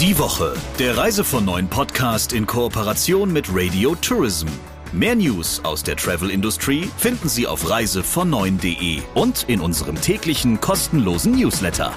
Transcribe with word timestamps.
Die 0.00 0.16
Woche, 0.16 0.54
der 0.78 0.96
Reise 0.96 1.24
von 1.24 1.44
neuen 1.44 1.66
Podcast 1.66 2.32
in 2.32 2.46
Kooperation 2.46 3.32
mit 3.32 3.46
Radio 3.52 3.96
Tourism. 3.96 4.46
Mehr 4.92 5.16
News 5.16 5.60
aus 5.64 5.82
der 5.82 5.96
Travel 5.96 6.30
Industry 6.30 6.88
finden 6.96 7.28
Sie 7.28 7.48
auf 7.48 7.68
reisevon9.de 7.68 9.02
und 9.16 9.48
in 9.48 9.60
unserem 9.60 10.00
täglichen 10.00 10.60
kostenlosen 10.60 11.32
Newsletter. 11.32 11.92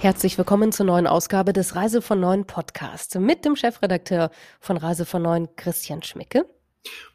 Herzlich 0.00 0.36
willkommen 0.36 0.72
zur 0.72 0.86
neuen 0.86 1.06
Ausgabe 1.06 1.52
des 1.52 1.76
Reise 1.76 2.02
von 2.02 2.18
Neuen 2.18 2.44
Podcasts 2.44 3.14
mit 3.14 3.44
dem 3.44 3.54
Chefredakteur 3.54 4.32
von 4.58 4.76
Reise 4.76 5.06
von 5.06 5.22
Neuen, 5.22 5.54
Christian 5.54 6.02
Schmicke. 6.02 6.44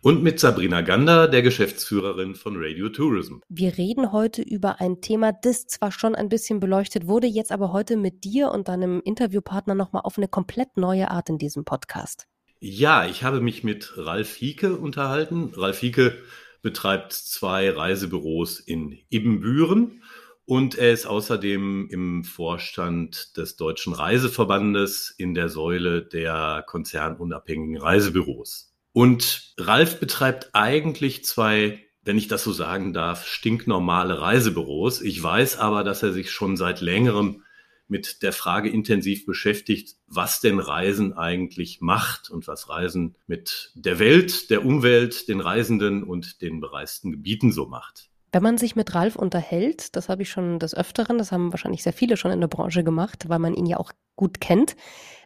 Und 0.01 0.21
mit 0.21 0.39
Sabrina 0.39 0.81
Gander, 0.81 1.27
der 1.27 1.41
Geschäftsführerin 1.41 2.35
von 2.35 2.55
Radio 2.57 2.89
Tourism. 2.89 3.37
Wir 3.49 3.77
reden 3.77 4.11
heute 4.11 4.41
über 4.41 4.81
ein 4.81 5.01
Thema, 5.01 5.31
das 5.31 5.65
zwar 5.67 5.91
schon 5.91 6.15
ein 6.15 6.29
bisschen 6.29 6.59
beleuchtet 6.59 7.07
wurde, 7.07 7.27
jetzt 7.27 7.51
aber 7.51 7.71
heute 7.71 7.95
mit 7.95 8.23
dir 8.23 8.51
und 8.51 8.67
deinem 8.67 9.01
Interviewpartner 9.03 9.75
nochmal 9.75 10.01
auf 10.03 10.17
eine 10.17 10.27
komplett 10.27 10.77
neue 10.77 11.09
Art 11.09 11.29
in 11.29 11.37
diesem 11.37 11.63
Podcast. 11.63 12.27
Ja, 12.59 13.05
ich 13.05 13.23
habe 13.23 13.41
mich 13.41 13.63
mit 13.63 13.93
Ralf 13.97 14.35
Hieke 14.35 14.77
unterhalten. 14.77 15.51
Ralf 15.55 15.79
Hieke 15.79 16.17
betreibt 16.61 17.13
zwei 17.13 17.69
Reisebüros 17.69 18.59
in 18.59 18.97
Ibbenbüren 19.09 20.01
und 20.45 20.75
er 20.75 20.91
ist 20.91 21.05
außerdem 21.05 21.87
im 21.89 22.23
Vorstand 22.23 23.37
des 23.37 23.55
Deutschen 23.55 23.93
Reiseverbandes 23.93 25.13
in 25.17 25.33
der 25.33 25.49
Säule 25.49 26.03
der 26.03 26.63
konzernunabhängigen 26.67 27.77
Reisebüros. 27.77 28.72
Und 28.93 29.53
Ralf 29.57 29.99
betreibt 29.99 30.51
eigentlich 30.53 31.25
zwei, 31.25 31.83
wenn 32.03 32.17
ich 32.17 32.27
das 32.27 32.43
so 32.43 32.51
sagen 32.51 32.93
darf, 32.93 33.27
stinknormale 33.27 34.21
Reisebüros. 34.21 35.01
Ich 35.01 35.21
weiß 35.21 35.57
aber, 35.57 35.83
dass 35.83 36.03
er 36.03 36.13
sich 36.13 36.31
schon 36.31 36.55
seit 36.55 36.79
längerem 36.79 37.43
mit 37.87 38.21
der 38.21 38.33
Frage 38.33 38.69
intensiv 38.69 39.25
beschäftigt, 39.25 39.95
was 40.07 40.39
denn 40.39 40.59
Reisen 40.59 41.13
eigentlich 41.13 41.81
macht 41.81 42.29
und 42.29 42.47
was 42.47 42.69
Reisen 42.69 43.15
mit 43.27 43.71
der 43.75 43.99
Welt, 43.99 44.49
der 44.49 44.63
Umwelt, 44.63 45.27
den 45.27 45.41
Reisenden 45.41 46.03
und 46.03 46.41
den 46.41 46.59
bereisten 46.59 47.11
Gebieten 47.11 47.51
so 47.51 47.65
macht. 47.65 48.09
Wenn 48.33 48.41
man 48.41 48.57
sich 48.57 48.75
mit 48.75 48.95
Ralf 48.95 49.15
unterhält, 49.15 49.95
das 49.95 50.09
habe 50.09 50.23
ich 50.23 50.31
schon 50.31 50.57
des 50.57 50.73
Öfteren, 50.73 51.19
das 51.19 51.31
haben 51.31 51.53
wahrscheinlich 51.53 51.83
sehr 51.83 51.93
viele 51.93 52.17
schon 52.17 52.31
in 52.31 52.41
der 52.41 52.47
Branche 52.47 52.83
gemacht, 52.83 53.29
weil 53.29 53.37
man 53.37 53.53
ihn 53.53 53.67
ja 53.67 53.77
auch 53.77 53.91
gut 54.15 54.41
kennt, 54.41 54.75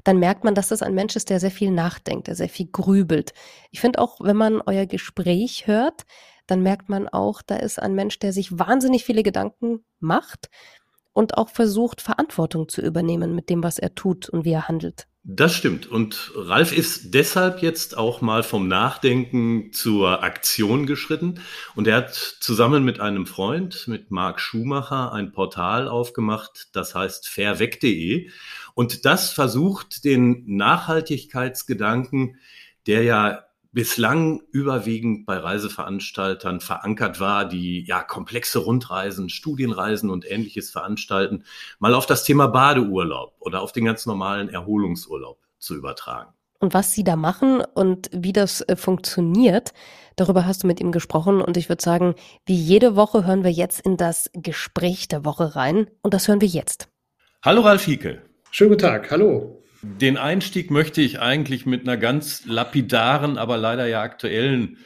dann 0.03 0.19
merkt 0.19 0.43
man, 0.43 0.55
dass 0.55 0.67
das 0.67 0.81
ein 0.81 0.93
Mensch 0.93 1.15
ist, 1.15 1.29
der 1.29 1.39
sehr 1.39 1.49
viel 1.51 1.71
nachdenkt, 1.71 2.27
der 2.27 2.35
sehr 2.35 2.49
viel 2.49 2.67
grübelt. 2.69 3.33
Ich 3.71 3.79
finde 3.79 3.99
auch, 3.99 4.17
wenn 4.19 4.35
man 4.35 4.61
euer 4.65 4.85
Gespräch 4.85 5.67
hört, 5.67 6.03
dann 6.47 6.61
merkt 6.61 6.89
man 6.89 7.07
auch, 7.07 7.41
da 7.41 7.55
ist 7.55 7.81
ein 7.81 7.95
Mensch, 7.95 8.19
der 8.19 8.33
sich 8.33 8.59
wahnsinnig 8.59 9.05
viele 9.05 9.23
Gedanken 9.23 9.85
macht 9.99 10.49
und 11.13 11.37
auch 11.37 11.47
versucht, 11.47 12.01
Verantwortung 12.01 12.67
zu 12.67 12.81
übernehmen 12.81 13.33
mit 13.33 13.49
dem, 13.49 13.63
was 13.63 13.79
er 13.79 13.95
tut 13.95 14.27
und 14.27 14.43
wie 14.43 14.51
er 14.51 14.67
handelt. 14.67 15.07
Das 15.29 15.53
stimmt. 15.53 15.87
Und 15.87 16.31
Ralf 16.35 16.71
ist 16.71 17.13
deshalb 17.13 17.61
jetzt 17.61 17.97
auch 17.97 18.21
mal 18.21 18.43
vom 18.43 18.69
Nachdenken 18.69 19.73
zur 19.73 20.23
Aktion 20.23 20.85
geschritten. 20.85 21.41
Und 21.75 21.85
er 21.85 21.97
hat 21.97 22.13
zusammen 22.13 22.85
mit 22.85 23.01
einem 23.01 23.25
Freund, 23.25 23.89
mit 23.89 24.09
Marc 24.09 24.39
Schumacher, 24.39 25.11
ein 25.11 25.33
Portal 25.33 25.89
aufgemacht, 25.89 26.69
das 26.71 26.95
heißt 26.95 27.27
fairweg.de. 27.27 28.29
Und 28.73 29.03
das 29.03 29.33
versucht 29.33 30.05
den 30.05 30.45
Nachhaltigkeitsgedanken, 30.55 32.37
der 32.85 33.03
ja 33.03 33.46
bislang 33.77 34.41
überwiegend 34.49 35.27
bei 35.27 35.37
Reiseveranstaltern 35.37 36.61
verankert 36.61 37.19
war, 37.19 37.47
die 37.47 37.85
ja 37.85 38.01
komplexe 38.01 38.57
Rundreisen, 38.57 39.29
Studienreisen 39.29 40.09
und 40.09 40.25
ähnliches 40.27 40.71
veranstalten, 40.71 41.43
mal 41.77 41.93
auf 41.93 42.07
das 42.07 42.23
Thema 42.23 42.47
Badeurlaub 42.47 43.35
oder 43.37 43.61
auf 43.61 43.73
den 43.73 43.85
ganz 43.85 44.07
normalen 44.07 44.49
Erholungsurlaub 44.49 45.37
zu 45.59 45.75
übertragen. 45.75 46.33
Und 46.57 46.73
was 46.73 46.93
Sie 46.93 47.03
da 47.03 47.15
machen 47.15 47.61
und 47.75 48.09
wie 48.11 48.33
das 48.33 48.61
äh, 48.61 48.75
funktioniert, 48.75 49.73
darüber 50.15 50.47
hast 50.47 50.63
du 50.63 50.67
mit 50.67 50.79
ihm 50.79 50.91
gesprochen. 50.91 51.39
Und 51.39 51.55
ich 51.55 51.69
würde 51.69 51.83
sagen, 51.83 52.15
wie 52.47 52.55
jede 52.55 52.95
Woche 52.95 53.27
hören 53.27 53.43
wir 53.43 53.51
jetzt 53.51 53.81
in 53.81 53.95
das 53.95 54.31
Gespräch 54.33 55.07
der 55.07 55.23
Woche 55.23 55.55
rein. 55.55 55.85
Und 56.01 56.15
das 56.15 56.27
hören 56.27 56.41
wir 56.41 56.47
jetzt. 56.47 56.89
Hallo 57.43 57.61
Ralf 57.61 57.85
Hieke. 57.85 58.23
Schönen 58.49 58.71
guten 58.71 58.81
Tag, 58.81 59.11
hallo. 59.11 59.61
Den 59.81 60.17
Einstieg 60.17 60.71
möchte 60.71 61.01
ich 61.01 61.19
eigentlich 61.19 61.65
mit 61.65 61.81
einer 61.81 61.97
ganz 61.97 62.45
lapidaren, 62.45 63.37
aber 63.37 63.57
leider 63.57 63.85
ja 63.87 64.01
aktuellen 64.01 64.77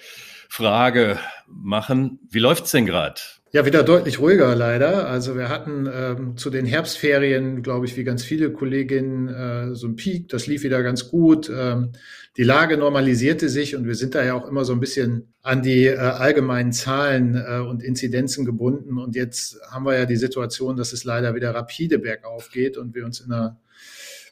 Frage 0.50 1.18
machen. 1.48 2.20
Wie 2.30 2.40
läuft's 2.40 2.72
denn 2.72 2.86
gerade? 2.86 3.22
Ja, 3.54 3.66
wieder 3.66 3.84
deutlich 3.84 4.20
ruhiger 4.20 4.56
leider. 4.56 5.10
Also 5.10 5.36
wir 5.36 5.50
hatten 5.50 5.90
ähm, 5.94 6.38
zu 6.38 6.50
den 6.50 6.66
Herbstferien, 6.66 7.64
glaube 7.64 7.86
ich, 7.86 7.98
wie 7.98 8.06
ganz 8.06 8.24
viele 8.24 8.54
Kolleginnen, 8.54 9.28
äh, 9.28 9.76
so 9.76 9.88
ein 9.88 9.98
Peak. 9.98 10.30
Das 10.30 10.48
lief 10.48 10.64
wieder 10.64 10.82
ganz 10.84 11.10
gut. 11.10 11.52
Ähm, 11.54 11.92
die 12.38 12.44
Lage 12.44 12.78
normalisierte 12.78 13.50
sich 13.50 13.76
und 13.76 13.86
wir 13.86 13.96
sind 13.96 14.16
da 14.16 14.24
ja 14.24 14.36
auch 14.36 14.48
immer 14.48 14.64
so 14.64 14.72
ein 14.72 14.80
bisschen 14.80 15.34
an 15.42 15.62
die 15.62 15.88
äh, 15.88 15.98
allgemeinen 15.98 16.72
Zahlen 16.72 17.36
äh, 17.36 17.60
und 17.60 17.84
Inzidenzen 17.84 18.46
gebunden. 18.46 18.98
Und 18.98 19.18
jetzt 19.18 19.60
haben 19.70 19.86
wir 19.86 19.98
ja 19.98 20.06
die 20.06 20.16
Situation, 20.16 20.78
dass 20.78 20.94
es 20.94 21.04
leider 21.04 21.36
wieder 21.36 21.54
rapide 21.54 22.00
bergauf 22.00 22.52
geht 22.52 22.78
und 22.78 22.96
wir 22.96 23.04
uns 23.04 23.20
in 23.20 23.34
einer 23.34 23.60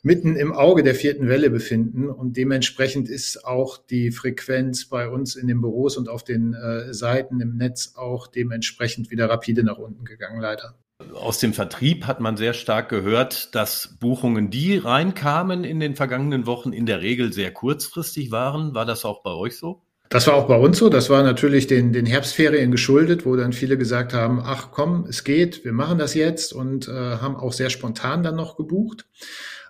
mitten 0.02 0.36
im 0.36 0.54
Auge 0.54 0.84
der 0.84 0.96
vierten 0.96 1.28
Welle 1.28 1.50
befinden. 1.50 2.10
Und 2.10 2.38
dementsprechend 2.38 3.10
ist 3.10 3.46
auch 3.46 3.78
die 3.78 4.12
Frequenz 4.12 4.86
bei 4.86 5.10
uns 5.10 5.36
in 5.36 5.48
den 5.48 5.62
Büros 5.62 5.98
und 5.98 6.10
auf 6.10 6.24
den 6.24 6.54
äh, 6.54 6.94
Seiten 6.94 7.42
im 7.42 7.58
Netz 7.58 7.94
auch 7.96 8.28
dementsprechend 8.28 9.12
wieder 9.12 9.30
rapide 9.30 9.64
nach 9.64 9.78
unten 9.78 10.06
gegangen, 10.06 10.42
leider. 10.42 10.76
Aus 11.14 11.40
dem 11.40 11.54
Vertrieb 11.54 12.08
hat 12.08 12.20
man 12.20 12.36
sehr 12.36 12.54
stark 12.54 12.90
gehört, 12.90 13.56
dass 13.56 13.98
Buchungen, 14.00 14.50
die 14.50 14.78
reinkamen 14.78 15.64
in 15.64 15.80
den 15.80 15.96
vergangenen 15.96 16.46
Wochen, 16.46 16.74
in 16.74 16.86
der 16.86 17.02
Regel 17.02 17.32
sehr 17.32 17.52
kurzfristig 17.52 18.32
waren. 18.32 18.74
War 18.76 18.86
das 18.86 19.06
auch 19.06 19.24
bei 19.24 19.32
euch 19.32 19.58
so? 19.58 19.82
Das 20.10 20.26
war 20.26 20.34
auch 20.34 20.48
bei 20.48 20.58
uns 20.58 20.80
so. 20.80 20.90
Das 20.90 21.12
war 21.12 21.22
natürlich 21.22 21.68
den, 21.68 21.94
den 21.94 22.08
Herbstferien 22.08 22.72
geschuldet, 22.72 23.28
wo 23.28 23.36
dann 23.36 23.54
viele 23.54 23.78
gesagt 23.78 24.14
haben, 24.14 24.42
ach 24.44 24.70
komm, 24.72 25.06
es 25.08 25.24
geht, 25.24 25.64
wir 25.64 25.72
machen 25.74 26.00
das 26.00 26.16
jetzt 26.16 26.52
und 26.52 26.88
äh, 26.88 26.92
haben 26.92 27.36
auch 27.36 27.54
sehr 27.54 27.70
spontan 27.70 28.24
dann 28.24 28.36
noch 28.36 28.58
gebucht. 28.58 29.06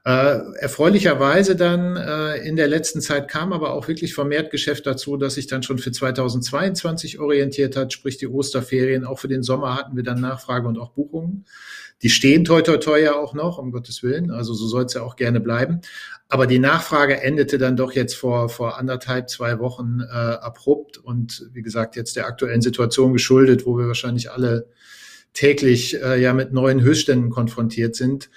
Äh, 0.06 0.40
erfreulicherweise 0.60 1.58
dann 1.58 1.98
äh, 1.98 2.38
in 2.38 2.56
der 2.56 2.70
letzten 2.70 3.02
Zeit 3.02 3.28
kam 3.28 3.52
aber 3.52 3.74
auch 3.74 3.90
wirklich 3.90 4.14
vermehrt 4.14 4.50
Geschäft 4.50 4.88
dazu, 4.88 5.18
dass 5.18 5.34
sich 5.34 5.48
dann 5.48 5.62
schon 5.62 5.78
für 5.78 5.92
2022 5.92 7.20
orientiert 7.20 7.76
hat, 7.76 7.92
sprich 7.92 8.18
die 8.18 8.28
Osterferien. 8.28 9.04
Auch 9.04 9.20
für 9.20 9.28
den 9.28 9.44
Sommer 9.44 9.76
hatten 9.76 9.98
wir 9.98 10.04
dann 10.04 10.22
Nachfrage 10.22 10.70
und 10.70 10.80
auch 10.80 10.92
Buchungen. 10.92 11.46
Die 12.02 12.10
stehen 12.10 12.46
toi 12.46 12.62
toi 12.62 12.78
toi 12.78 13.00
ja 13.00 13.16
auch 13.16 13.34
noch, 13.34 13.58
um 13.58 13.72
Gottes 13.72 14.04
Willen. 14.04 14.32
Also 14.32 14.54
so 14.54 14.68
soll 14.68 14.86
es 14.86 14.94
ja 14.94 15.02
auch 15.02 15.16
gerne 15.16 15.40
bleiben. 15.40 15.82
Aber 16.30 16.48
die 16.48 16.60
Nachfrage 16.60 17.22
endete 17.22 17.58
dann 17.58 17.76
doch 17.76 17.92
jetzt 17.92 18.16
vor, 18.16 18.50
vor 18.50 18.78
anderthalb, 18.78 19.30
zwei 19.30 19.60
Wochen 19.60 20.02
äh, 20.02 20.14
abrupt 20.14 20.98
und 20.98 21.50
wie 21.54 21.62
gesagt, 21.62 21.96
jetzt 21.96 22.16
der 22.16 22.28
aktuellen 22.28 22.62
Situation 22.62 23.14
geschuldet, 23.14 23.66
wo 23.66 23.78
wir 23.78 23.88
wahrscheinlich 23.88 24.32
alle 24.32 24.68
täglich 25.34 26.02
äh, 26.02 26.22
ja 26.22 26.34
mit 26.34 26.54
neuen 26.54 26.82
Höchstständen 26.82 27.30
konfrontiert 27.30 27.96
sind 27.96 28.30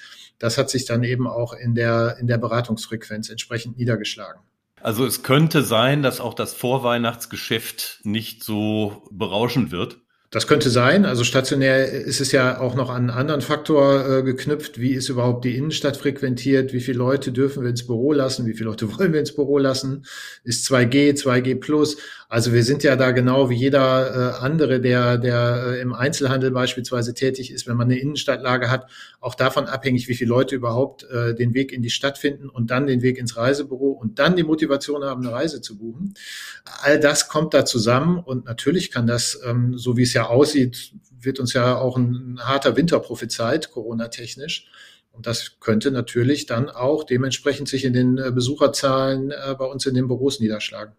das 0.43 0.59
hat 0.59 0.71
sich 0.71 0.84
dann 0.84 1.05
eben 1.05 1.29
auch 1.29 1.53
in 1.53 1.77
der, 1.77 2.17
in 2.19 2.27
der 2.27 2.37
Beratungsfrequenz 2.37 3.31
entsprechend 3.31 3.79
niedergeschlagen. 3.79 4.43
Also 4.81 5.06
es 5.06 5.23
könnte 5.23 5.62
sein, 5.62 6.03
dass 6.03 6.21
auch 6.21 6.34
das 6.34 6.53
Vorweihnachtsgeschäft 6.53 8.00
nicht 8.03 8.43
so 8.43 9.05
berauschend 9.12 9.71
wird. 9.71 10.01
Das 10.32 10.47
könnte 10.47 10.70
sein. 10.70 11.04
Also 11.04 11.25
stationär 11.25 11.93
ist 11.93 12.22
es 12.22 12.32
ja 12.32 12.59
auch 12.59 12.75
noch 12.75 12.88
an 12.88 13.03
einen 13.03 13.10
anderen 13.10 13.43
Faktor 13.43 14.09
äh, 14.09 14.22
geknüpft. 14.22 14.81
Wie 14.81 14.94
ist 14.94 15.10
überhaupt 15.10 15.44
die 15.44 15.59
Innenstadt 15.59 15.98
frequentiert? 15.98 16.72
Wie 16.72 16.81
viele 16.81 16.97
Leute 16.97 17.32
dürfen 17.32 17.62
wir 17.62 17.69
ins 17.69 17.87
Büro 17.87 18.15
lassen? 18.15 18.47
Wie 18.47 18.54
viele 18.54 18.70
Leute 18.70 18.91
wollen 18.98 19.12
wir 19.12 19.20
ins 19.20 19.34
Büro 19.34 19.59
lassen? 19.59 20.06
Ist 20.43 20.66
2G, 20.66 21.22
2G 21.22 21.60
plus? 21.60 21.98
Also 22.32 22.54
wir 22.54 22.65
sind 22.65 22.82
ja 22.82 22.97
da 22.97 23.10
genau 23.10 23.50
wie 23.50 23.56
jeder 23.56 24.38
äh, 24.38 24.43
andere, 24.43 24.81
der, 24.81 25.19
der 25.19 25.64
äh, 25.67 25.81
im 25.82 25.93
Einzelhandel 25.93 26.50
beispielsweise 26.50 27.12
tätig 27.12 27.52
ist, 27.52 27.67
wenn 27.67 27.76
man 27.76 27.88
eine 27.88 27.99
Innenstadtlage 27.99 28.70
hat, 28.70 28.87
auch 29.20 29.34
davon 29.34 29.67
abhängig, 29.67 30.08
wie 30.08 30.14
viele 30.14 30.31
Leute 30.31 30.56
überhaupt 30.56 31.05
äh, 31.11 31.34
den 31.34 31.52
Weg 31.52 31.73
in 31.73 31.82
die 31.82 31.90
Stadt 31.90 32.17
finden 32.17 32.49
und 32.49 32.70
dann 32.70 32.87
den 32.87 33.02
Weg 33.02 33.19
ins 33.19 33.37
Reisebüro 33.37 33.90
und 33.90 34.19
dann 34.19 34.34
die 34.34 34.44
Motivation 34.44 35.05
haben, 35.05 35.26
eine 35.26 35.37
Reise 35.37 35.61
zu 35.61 35.76
buchen. 35.76 36.14
All 36.81 36.99
das 36.99 37.29
kommt 37.29 37.52
da 37.52 37.67
zusammen 37.67 38.19
und 38.19 38.46
natürlich 38.46 38.90
kann 38.90 39.06
das, 39.06 39.38
ähm, 39.44 39.76
so 39.76 39.99
wie 39.99 40.05
es 40.05 40.14
ja 40.14 40.21
aussieht, 40.28 40.92
wird 41.20 41.38
uns 41.38 41.52
ja 41.52 41.78
auch 41.78 41.96
ein, 41.96 42.34
ein 42.34 42.40
harter 42.40 42.76
Winter 42.76 43.00
prophezeit, 43.00 43.70
Corona-technisch. 43.70 44.69
Und 45.12 45.26
das 45.26 45.60
könnte 45.60 45.90
natürlich 45.90 46.46
dann 46.46 46.70
auch 46.70 47.04
dementsprechend 47.04 47.69
sich 47.69 47.84
in 47.84 47.92
den 47.92 48.19
äh, 48.19 48.32
Besucherzahlen 48.32 49.30
äh, 49.30 49.54
bei 49.58 49.66
uns 49.66 49.84
in 49.86 49.94
den 49.94 50.08
Büros 50.08 50.40
niederschlagen. 50.40 50.94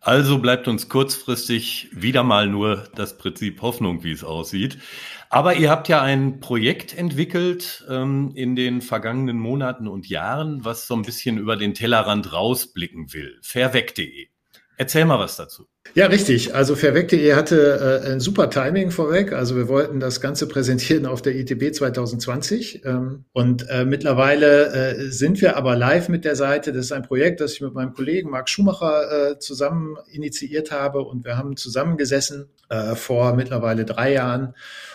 Also 0.00 0.38
bleibt 0.38 0.68
uns 0.68 0.88
kurzfristig 0.88 1.88
wieder 1.92 2.22
mal 2.22 2.46
nur 2.46 2.84
das 2.94 3.18
Prinzip 3.18 3.62
Hoffnung, 3.62 4.04
wie 4.04 4.12
es 4.12 4.22
aussieht. 4.22 4.78
Aber 5.28 5.56
ihr 5.56 5.70
habt 5.70 5.88
ja 5.88 6.00
ein 6.00 6.40
Projekt 6.40 6.96
entwickelt 6.96 7.84
ähm, 7.88 8.30
in 8.34 8.54
den 8.54 8.80
vergangenen 8.80 9.38
Monaten 9.38 9.88
und 9.88 10.08
Jahren, 10.08 10.64
was 10.64 10.86
so 10.86 10.94
ein 10.94 11.02
bisschen 11.02 11.36
über 11.36 11.56
den 11.56 11.74
Tellerrand 11.74 12.32
rausblicken 12.32 13.12
will. 13.12 13.38
Fairweg.de. 13.42 14.28
Erzähl 14.76 15.04
mal 15.04 15.18
was 15.18 15.36
dazu. 15.36 15.66
Ja, 15.94 16.06
richtig. 16.06 16.54
Also 16.54 16.76
Verweckt.de 16.76 17.34
hatte 17.34 18.02
äh, 18.04 18.12
ein 18.12 18.20
super 18.20 18.50
Timing 18.50 18.90
vorweg. 18.90 19.32
Also 19.32 19.56
wir 19.56 19.68
wollten 19.68 20.00
das 20.00 20.20
Ganze 20.20 20.46
präsentieren 20.46 21.06
auf 21.06 21.22
der 21.22 21.34
ITB 21.34 21.74
2020. 21.74 22.84
Ähm, 22.84 23.24
und 23.32 23.68
äh, 23.68 23.84
mittlerweile 23.84 24.66
äh, 24.72 25.10
sind 25.10 25.40
wir 25.40 25.56
aber 25.56 25.76
live 25.76 26.08
mit 26.08 26.24
der 26.24 26.36
Seite. 26.36 26.72
Das 26.72 26.86
ist 26.86 26.92
ein 26.92 27.02
Projekt, 27.02 27.40
das 27.40 27.54
ich 27.54 27.62
mit 27.62 27.74
meinem 27.74 27.94
Kollegen 27.94 28.30
Marc 28.30 28.48
Schumacher 28.48 29.30
äh, 29.30 29.38
zusammen 29.38 29.96
initiiert 30.10 30.70
habe. 30.70 31.00
Und 31.00 31.24
wir 31.24 31.36
haben 31.36 31.56
zusammengesessen 31.56 32.48
äh, 32.68 32.94
vor 32.94 33.34
mittlerweile 33.34 33.84
drei 33.84 34.12
Jahren 34.12 34.54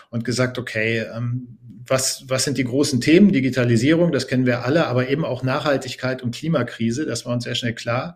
und 0.09 0.23
gesagt, 0.23 0.59
okay, 0.59 1.05
ähm, 1.13 1.57
was, 1.85 2.23
was 2.27 2.45
sind 2.45 2.57
die 2.57 2.63
großen 2.63 3.01
Themen? 3.01 3.33
Digitalisierung, 3.33 4.13
das 4.13 4.27
kennen 4.27 4.45
wir 4.45 4.63
alle, 4.63 4.87
aber 4.87 5.09
eben 5.09 5.25
auch 5.25 5.43
Nachhaltigkeit 5.43 6.21
und 6.21 6.33
Klimakrise, 6.33 7.05
das 7.05 7.25
war 7.25 7.33
uns 7.33 7.43
sehr 7.43 7.55
schnell 7.55 7.73
klar 7.73 8.15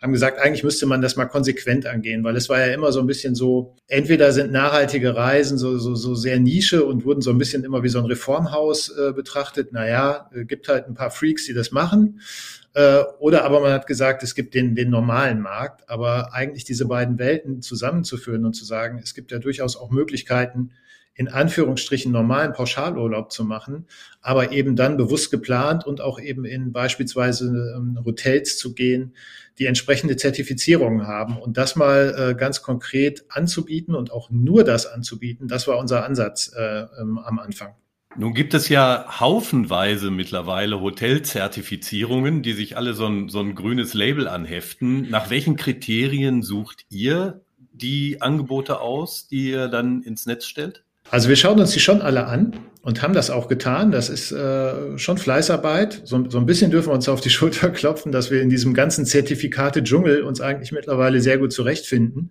haben 0.00 0.12
gesagt, 0.12 0.38
eigentlich 0.38 0.64
müsste 0.64 0.86
man 0.86 1.02
das 1.02 1.16
mal 1.16 1.26
konsequent 1.26 1.86
angehen, 1.88 2.24
weil 2.24 2.36
es 2.36 2.48
war 2.48 2.60
ja 2.60 2.72
immer 2.72 2.92
so 2.92 3.00
ein 3.00 3.06
bisschen 3.06 3.34
so, 3.34 3.74
entweder 3.86 4.32
sind 4.32 4.52
nachhaltige 4.52 5.16
Reisen 5.16 5.58
so, 5.58 5.78
so, 5.78 5.94
so 5.94 6.14
sehr 6.14 6.38
Nische 6.38 6.84
und 6.84 7.04
wurden 7.04 7.22
so 7.22 7.30
ein 7.30 7.38
bisschen 7.38 7.64
immer 7.64 7.82
wie 7.82 7.88
so 7.88 7.98
ein 7.98 8.04
Reformhaus 8.04 8.90
äh, 8.90 9.12
betrachtet. 9.12 9.72
Naja, 9.72 10.30
äh, 10.34 10.44
gibt 10.44 10.68
halt 10.68 10.86
ein 10.86 10.94
paar 10.94 11.10
Freaks, 11.10 11.46
die 11.46 11.54
das 11.54 11.72
machen. 11.72 12.20
Äh, 12.74 13.02
oder 13.18 13.44
aber 13.44 13.60
man 13.60 13.72
hat 13.72 13.86
gesagt, 13.86 14.22
es 14.22 14.34
gibt 14.34 14.54
den, 14.54 14.74
den 14.74 14.90
normalen 14.90 15.40
Markt. 15.40 15.88
Aber 15.88 16.32
eigentlich 16.34 16.64
diese 16.64 16.86
beiden 16.86 17.18
Welten 17.18 17.62
zusammenzuführen 17.62 18.44
und 18.44 18.54
zu 18.54 18.64
sagen, 18.64 19.00
es 19.02 19.14
gibt 19.14 19.32
ja 19.32 19.38
durchaus 19.38 19.76
auch 19.76 19.90
Möglichkeiten, 19.90 20.70
in 21.18 21.26
Anführungsstrichen 21.26 22.12
normalen 22.12 22.52
Pauschalurlaub 22.52 23.32
zu 23.32 23.44
machen, 23.44 23.86
aber 24.22 24.52
eben 24.52 24.76
dann 24.76 24.96
bewusst 24.96 25.32
geplant 25.32 25.84
und 25.84 26.00
auch 26.00 26.20
eben 26.20 26.44
in 26.44 26.70
beispielsweise 26.72 27.74
ähm, 27.76 27.98
Hotels 28.04 28.56
zu 28.56 28.72
gehen, 28.72 29.14
die 29.58 29.66
entsprechende 29.66 30.16
Zertifizierungen 30.16 31.08
haben. 31.08 31.36
Und 31.36 31.56
das 31.56 31.74
mal 31.74 32.14
äh, 32.16 32.34
ganz 32.36 32.62
konkret 32.62 33.24
anzubieten 33.30 33.96
und 33.96 34.12
auch 34.12 34.30
nur 34.30 34.62
das 34.62 34.86
anzubieten, 34.86 35.48
das 35.48 35.66
war 35.66 35.78
unser 35.78 36.04
Ansatz 36.04 36.52
äh, 36.56 36.86
ähm, 37.00 37.18
am 37.18 37.40
Anfang. 37.40 37.74
Nun 38.16 38.32
gibt 38.32 38.54
es 38.54 38.68
ja 38.68 39.18
haufenweise 39.18 40.12
mittlerweile 40.12 40.80
Hotelzertifizierungen, 40.80 42.42
die 42.42 42.52
sich 42.52 42.76
alle 42.76 42.94
so 42.94 43.06
ein, 43.06 43.28
so 43.28 43.40
ein 43.40 43.56
grünes 43.56 43.92
Label 43.92 44.28
anheften. 44.28 45.10
Nach 45.10 45.30
welchen 45.30 45.56
Kriterien 45.56 46.42
sucht 46.42 46.86
ihr 46.90 47.40
die 47.72 48.22
Angebote 48.22 48.80
aus, 48.80 49.26
die 49.26 49.50
ihr 49.50 49.66
dann 49.66 50.02
ins 50.02 50.26
Netz 50.26 50.46
stellt? 50.46 50.84
Also 51.10 51.30
wir 51.30 51.36
schauen 51.36 51.58
uns 51.58 51.70
die 51.70 51.80
schon 51.80 52.02
alle 52.02 52.26
an 52.26 52.52
und 52.82 53.02
haben 53.02 53.14
das 53.14 53.30
auch 53.30 53.48
getan. 53.48 53.90
Das 53.90 54.10
ist 54.10 54.30
äh, 54.30 54.98
schon 54.98 55.16
Fleißarbeit. 55.16 56.02
So, 56.04 56.28
so 56.28 56.36
ein 56.38 56.44
bisschen 56.44 56.70
dürfen 56.70 56.90
wir 56.90 56.94
uns 56.94 57.08
auf 57.08 57.22
die 57.22 57.30
Schulter 57.38 57.70
klopfen, 57.70 58.12
dass 58.12 58.30
wir 58.30 58.42
in 58.42 58.50
diesem 58.50 58.74
ganzen 58.74 59.06
Zertifikate-Dschungel 59.06 60.22
uns 60.22 60.42
eigentlich 60.42 60.70
mittlerweile 60.70 61.20
sehr 61.20 61.38
gut 61.38 61.52
zurechtfinden 61.52 62.30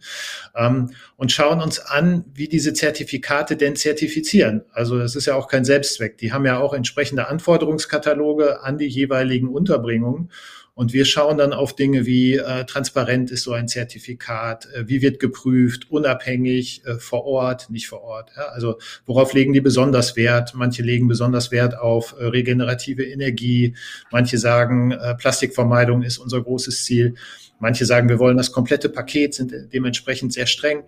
ähm, 0.55 0.91
und 1.15 1.31
schauen 1.31 1.59
uns 1.59 1.79
an, 1.79 2.25
wie 2.35 2.47
diese 2.47 2.73
Zertifikate 2.73 3.57
denn 3.57 3.75
zertifizieren. 3.75 4.63
Also 4.71 4.99
das 4.99 5.15
ist 5.15 5.25
ja 5.25 5.33
auch 5.33 5.47
kein 5.47 5.65
Selbstzweck. 5.65 6.19
Die 6.19 6.31
haben 6.31 6.45
ja 6.45 6.59
auch 6.59 6.73
entsprechende 6.73 7.27
Anforderungskataloge 7.27 8.61
an 8.61 8.77
die 8.77 8.87
jeweiligen 8.87 9.47
Unterbringungen. 9.47 10.29
Und 10.77 10.93
wir 10.93 11.05
schauen 11.05 11.39
dann 11.39 11.53
auf 11.53 11.75
Dinge 11.75 12.05
wie 12.05 12.35
äh, 12.35 12.63
transparent 12.65 13.31
ist 13.31 13.41
so 13.45 13.53
ein 13.53 13.67
Zertifikat, 13.67 14.67
äh, 14.75 14.87
wie 14.87 15.01
wird 15.01 15.19
geprüft, 15.19 15.89
unabhängig, 15.89 16.83
äh, 16.85 16.99
vor 16.99 17.25
Ort, 17.25 17.71
nicht 17.71 17.87
vor 17.87 18.03
Ort. 18.03 18.29
Ja? 18.37 18.49
Also 18.49 18.77
worauf 19.07 19.33
legen 19.33 19.53
die 19.53 19.59
besonders 19.59 20.15
Wert? 20.15 20.53
Manche 20.53 20.83
legen 20.83 21.07
besonders 21.07 21.49
Wert 21.49 21.75
auf 21.75 22.15
äh, 22.19 22.25
regenerative 22.25 23.03
Energie, 23.03 23.73
manche 24.11 24.37
sagen, 24.37 24.91
äh, 24.91 25.15
Plastikvermeidung 25.15 26.03
ist 26.03 26.19
unser 26.19 26.43
großes 26.43 26.85
Ziel. 26.85 27.15
Manche 27.57 27.85
sagen, 27.85 28.07
wir 28.07 28.19
wollen 28.19 28.37
das 28.37 28.51
komplette 28.51 28.89
Paket, 28.89 29.33
sind 29.33 29.51
dementsprechend 29.73 30.31
sehr 30.31 30.45
streng. 30.45 30.83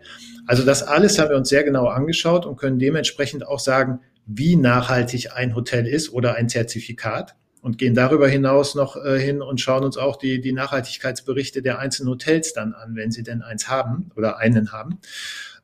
Also 0.45 0.63
das 0.63 0.83
alles 0.83 1.17
haben 1.17 1.31
wir 1.31 1.37
uns 1.37 1.49
sehr 1.49 1.63
genau 1.63 1.87
angeschaut 1.87 2.45
und 2.45 2.57
können 2.57 2.77
dementsprechend 2.77 3.47
auch 3.47 3.59
sagen, 3.59 4.01
wie 4.27 4.55
nachhaltig 4.55 5.33
ein 5.33 5.55
Hotel 5.55 5.87
ist 5.87 6.13
oder 6.13 6.35
ein 6.35 6.47
Zertifikat 6.47 7.35
und 7.61 7.77
gehen 7.77 7.93
darüber 7.93 8.27
hinaus 8.27 8.75
noch 8.75 8.95
äh, 8.95 9.19
hin 9.19 9.41
und 9.41 9.59
schauen 9.59 9.83
uns 9.83 9.97
auch 9.97 10.15
die, 10.15 10.41
die 10.41 10.53
Nachhaltigkeitsberichte 10.53 11.61
der 11.61 11.79
einzelnen 11.79 12.09
Hotels 12.09 12.53
dann 12.53 12.73
an, 12.73 12.95
wenn 12.95 13.11
sie 13.11 13.23
denn 13.23 13.41
eins 13.41 13.69
haben 13.69 14.11
oder 14.15 14.37
einen 14.37 14.71
haben 14.71 14.99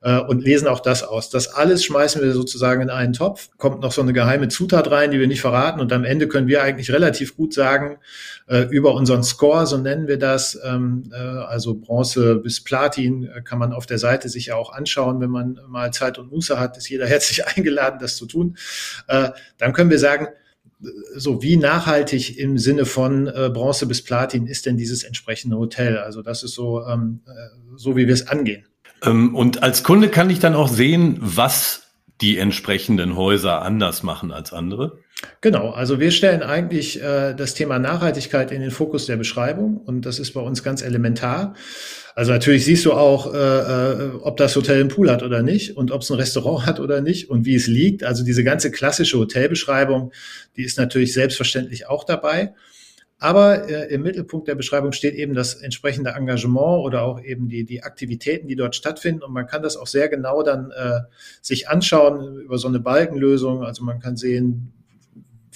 äh, 0.05 0.19
und 0.19 0.43
lesen 0.43 0.67
auch 0.67 0.79
das 0.79 1.03
aus. 1.03 1.29
Das 1.29 1.47
alles 1.47 1.83
schmeißen 1.83 2.21
wir 2.21 2.31
sozusagen 2.31 2.81
in 2.81 2.89
einen 2.89 3.13
Topf, 3.13 3.49
kommt 3.57 3.81
noch 3.81 3.91
so 3.91 4.01
eine 4.01 4.13
geheime 4.13 4.47
Zutat 4.47 4.89
rein, 4.91 5.11
die 5.11 5.19
wir 5.19 5.27
nicht 5.27 5.41
verraten 5.41 5.81
und 5.81 5.91
am 5.91 6.03
Ende 6.03 6.27
können 6.27 6.47
wir 6.47 6.61
eigentlich 6.61 6.91
relativ 6.91 7.35
gut 7.35 7.53
sagen, 7.53 7.97
äh, 8.47 8.61
über 8.69 8.93
unseren 8.93 9.23
Score, 9.23 9.65
so 9.65 9.77
nennen 9.77 10.07
wir 10.07 10.19
das, 10.19 10.59
ähm, 10.63 11.11
äh, 11.11 11.17
also 11.17 11.73
Bronze 11.75 12.35
bis 12.35 12.63
Platin, 12.63 13.29
kann 13.43 13.57
man 13.57 13.73
auf 13.73 13.85
der 13.85 13.97
Seite 13.97 14.29
sich 14.29 14.47
ja 14.47 14.55
auch 14.55 14.71
anschauen, 14.71 15.19
wenn 15.19 15.31
man 15.31 15.59
mal 15.67 15.91
Zeit 15.91 16.19
und 16.19 16.31
Muße 16.31 16.59
hat, 16.59 16.77
ist 16.77 16.89
jeder 16.89 17.07
herzlich 17.15 17.45
eingeladen, 17.47 17.97
das 17.99 18.17
zu 18.17 18.25
tun. 18.25 18.57
Dann 19.07 19.73
können 19.73 19.89
wir 19.89 19.99
sagen, 19.99 20.27
so 21.15 21.41
wie 21.41 21.57
nachhaltig 21.57 22.37
im 22.37 22.57
Sinne 22.57 22.85
von 22.85 23.27
äh, 23.27 23.49
Bronze 23.53 23.87
bis 23.87 24.03
Platin 24.03 24.47
ist 24.47 24.65
denn 24.65 24.77
dieses 24.77 25.03
entsprechende 25.03 25.57
Hotel? 25.57 25.97
Also 25.97 26.21
das 26.21 26.43
ist 26.43 26.53
so, 26.53 26.85
ähm, 26.85 27.21
äh, 27.25 27.31
so 27.75 27.95
wie 27.95 28.07
wir 28.07 28.13
es 28.13 28.27
angehen. 28.27 28.65
Ähm, 29.03 29.35
und 29.35 29.63
als 29.63 29.83
Kunde 29.83 30.09
kann 30.09 30.29
ich 30.29 30.39
dann 30.39 30.53
auch 30.53 30.67
sehen, 30.67 31.17
was 31.19 31.83
die 32.21 32.37
entsprechenden 32.37 33.15
Häuser 33.15 33.61
anders 33.61 34.03
machen 34.03 34.31
als 34.31 34.53
andere? 34.53 34.99
Genau, 35.41 35.69
also 35.69 35.99
wir 35.99 36.11
stellen 36.11 36.43
eigentlich 36.43 37.01
äh, 37.01 37.33
das 37.33 37.53
Thema 37.53 37.79
Nachhaltigkeit 37.79 38.51
in 38.51 38.61
den 38.61 38.71
Fokus 38.71 39.05
der 39.05 39.15
Beschreibung 39.15 39.77
und 39.77 40.05
das 40.05 40.19
ist 40.19 40.33
bei 40.33 40.41
uns 40.41 40.63
ganz 40.63 40.81
elementar. 40.81 41.55
Also 42.15 42.31
natürlich 42.31 42.65
siehst 42.65 42.85
du 42.85 42.93
auch, 42.93 43.33
äh, 43.33 43.37
äh, 43.37 44.11
ob 44.21 44.37
das 44.37 44.55
Hotel 44.55 44.79
einen 44.79 44.89
Pool 44.89 45.09
hat 45.09 45.23
oder 45.23 45.41
nicht 45.41 45.77
und 45.77 45.91
ob 45.91 46.01
es 46.01 46.09
ein 46.09 46.17
Restaurant 46.17 46.65
hat 46.65 46.79
oder 46.79 47.01
nicht 47.01 47.29
und 47.29 47.45
wie 47.45 47.55
es 47.55 47.67
liegt. 47.67 48.03
Also 48.03 48.23
diese 48.23 48.43
ganze 48.43 48.71
klassische 48.71 49.17
Hotelbeschreibung, 49.17 50.11
die 50.55 50.63
ist 50.63 50.77
natürlich 50.77 51.13
selbstverständlich 51.13 51.87
auch 51.87 52.03
dabei. 52.03 52.53
Aber 53.17 53.69
äh, 53.69 53.93
im 53.93 54.03
Mittelpunkt 54.03 54.47
der 54.47 54.55
Beschreibung 54.55 54.91
steht 54.91 55.15
eben 55.15 55.33
das 55.33 55.55
entsprechende 55.55 56.11
Engagement 56.11 56.85
oder 56.85 57.03
auch 57.03 57.21
eben 57.21 57.47
die, 57.47 57.63
die 57.63 57.83
Aktivitäten, 57.83 58.47
die 58.47 58.55
dort 58.55 58.75
stattfinden. 58.75 59.23
Und 59.23 59.33
man 59.33 59.47
kann 59.47 59.63
das 59.63 59.77
auch 59.77 59.87
sehr 59.87 60.09
genau 60.09 60.43
dann 60.43 60.71
äh, 60.71 60.99
sich 61.41 61.69
anschauen 61.69 62.39
über 62.39 62.57
so 62.57 62.67
eine 62.67 62.79
Balkenlösung. 62.79 63.63
Also 63.63 63.83
man 63.83 63.99
kann 63.99 64.17
sehen, 64.17 64.73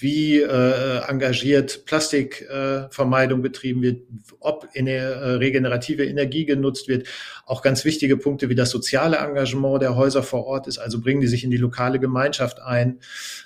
wie 0.01 0.39
äh, 0.39 1.01
engagiert 1.07 1.85
Plastikvermeidung 1.85 3.39
äh, 3.39 3.43
betrieben 3.43 3.81
wird, 3.81 4.03
ob 4.39 4.67
eine 4.75 4.91
äh, 4.91 5.29
regenerative 5.33 6.05
Energie 6.05 6.45
genutzt 6.45 6.87
wird. 6.87 7.07
Auch 7.45 7.61
ganz 7.61 7.85
wichtige 7.85 8.17
Punkte 8.17 8.49
wie 8.49 8.55
das 8.55 8.69
soziale 8.69 9.17
Engagement 9.17 9.81
der 9.81 9.95
Häuser 9.95 10.23
vor 10.23 10.45
Ort 10.45 10.67
ist, 10.67 10.77
also 10.77 11.01
bringen 11.01 11.21
die 11.21 11.27
sich 11.27 11.43
in 11.43 11.51
die 11.51 11.57
lokale 11.57 11.99
Gemeinschaft 11.99 12.61
ein. 12.61 12.99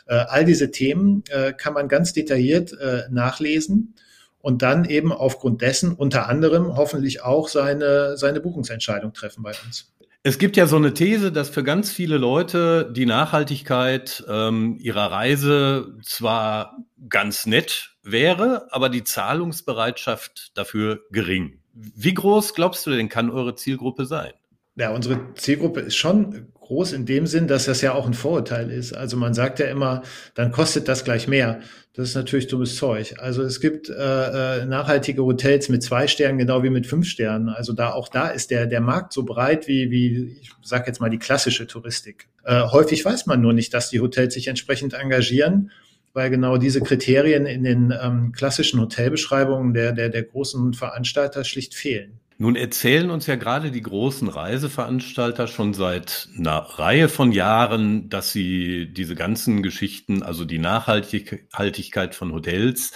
Äh, 0.08 0.16
all 0.16 0.46
diese 0.46 0.72
Themen 0.72 1.24
äh, 1.30 1.54
kann 1.54 1.74
man 1.74 1.88
ganz 1.88 2.14
detailliert 2.14 2.74
äh, 2.74 3.04
nachlesen 3.10 3.96
und 4.40 4.62
dann 4.62 4.86
eben 4.86 5.12
aufgrund 5.14 5.62
dessen 5.62 5.94
unter 5.94 6.28
anderem 6.28 6.76
hoffentlich 6.76 7.24
auch 7.24 7.48
seine, 7.48 8.18
seine 8.18 8.42
Buchungsentscheidung 8.42 9.14
treffen 9.14 9.42
bei 9.42 9.54
uns. 9.66 9.94
Es 10.26 10.38
gibt 10.38 10.56
ja 10.56 10.68
so 10.68 10.78
eine 10.78 10.94
These, 10.94 11.34
dass 11.34 11.50
für 11.50 11.66
ganz 11.66 11.92
viele 11.92 12.18
Leute 12.18 12.90
die 12.96 13.06
Nachhaltigkeit 13.06 14.24
ähm, 14.30 14.78
ihrer 14.80 15.12
Reise 15.12 15.98
zwar 16.02 16.78
ganz 17.10 17.46
nett 17.46 17.98
wäre, 18.04 18.68
aber 18.72 18.88
die 18.88 19.04
Zahlungsbereitschaft 19.04 20.58
dafür 20.58 21.02
gering. 21.12 21.60
Wie 21.74 22.14
groß 22.14 22.54
glaubst 22.54 22.86
du 22.86 22.92
denn 22.92 23.10
kann 23.10 23.30
eure 23.30 23.56
Zielgruppe 23.56 24.06
sein? 24.06 24.32
Ja, 24.76 24.92
unsere 24.92 25.34
Zielgruppe 25.36 25.82
ist 25.82 25.98
schon 25.98 26.48
groß 26.54 26.94
in 26.94 27.06
dem 27.06 27.28
Sinn, 27.28 27.50
dass 27.50 27.66
das 27.66 27.82
ja 27.82 27.94
auch 27.94 28.08
ein 28.08 28.14
Vorurteil 28.14 28.72
ist. 28.72 28.94
Also 28.94 29.18
man 29.18 29.34
sagt 29.34 29.60
ja 29.60 29.66
immer, 29.66 30.04
dann 30.36 30.54
kostet 30.54 30.88
das 30.88 31.04
gleich 31.04 31.28
mehr. 31.28 31.60
Das 31.96 32.10
ist 32.10 32.16
natürlich 32.16 32.48
dummes 32.48 32.76
Zeug. 32.76 33.16
Also 33.20 33.44
es 33.44 33.62
gibt 33.62 33.88
äh, 33.88 33.94
äh, 33.94 34.66
nachhaltige 34.66 35.24
Hotels 35.24 35.70
mit 35.70 35.84
zwei 35.84 36.08
Sternen, 36.08 36.40
genau 36.40 36.64
wie 36.64 36.72
mit 36.72 36.88
fünf 36.88 37.08
Sternen. 37.08 37.50
Also 37.50 37.72
da 37.72 37.94
auch 37.94 38.08
da 38.08 38.30
ist 38.30 38.50
der 38.50 38.66
der 38.66 38.82
Markt 38.82 39.14
so 39.14 39.24
breit 39.24 39.68
wie 39.68 39.92
wie 39.92 40.38
ich 40.42 40.52
sage 40.64 40.86
jetzt 40.88 41.00
mal 41.00 41.10
die 41.10 41.20
klassische 41.20 41.68
Touristik. 41.68 42.30
Äh, 42.44 42.64
häufig 42.64 43.06
weiß 43.06 43.28
man 43.28 43.42
nur 43.42 43.54
nicht, 43.54 43.74
dass 43.76 43.92
die 43.92 44.00
Hotels 44.00 44.34
sich 44.34 44.48
entsprechend 44.48 44.94
engagieren 44.94 45.70
weil 46.14 46.30
genau 46.30 46.58
diese 46.58 46.82
Kriterien 46.82 47.46
in 47.46 47.64
den 47.64 47.94
ähm, 48.00 48.32
klassischen 48.32 48.80
Hotelbeschreibungen 48.80 49.74
der, 49.74 49.92
der, 49.92 50.10
der 50.10 50.24
großen 50.24 50.74
Veranstalter 50.74 51.44
schlicht 51.44 51.74
fehlen. 51.74 52.20
Nun 52.38 52.56
erzählen 52.56 53.10
uns 53.10 53.28
ja 53.28 53.36
gerade 53.36 53.72
die 53.72 53.82
großen 53.82 54.28
Reiseveranstalter 54.28 55.48
schon 55.48 55.74
seit 55.74 56.28
einer 56.38 56.58
Reihe 56.58 57.08
von 57.10 57.32
Jahren, 57.32 58.10
dass 58.10 58.32
sie 58.32 58.92
diese 58.92 59.16
ganzen 59.16 59.62
Geschichten, 59.62 60.24
also 60.24 60.44
die 60.44 60.60
Nachhaltigkeit 60.60 62.16
von 62.16 62.34
Hotels, 62.34 62.94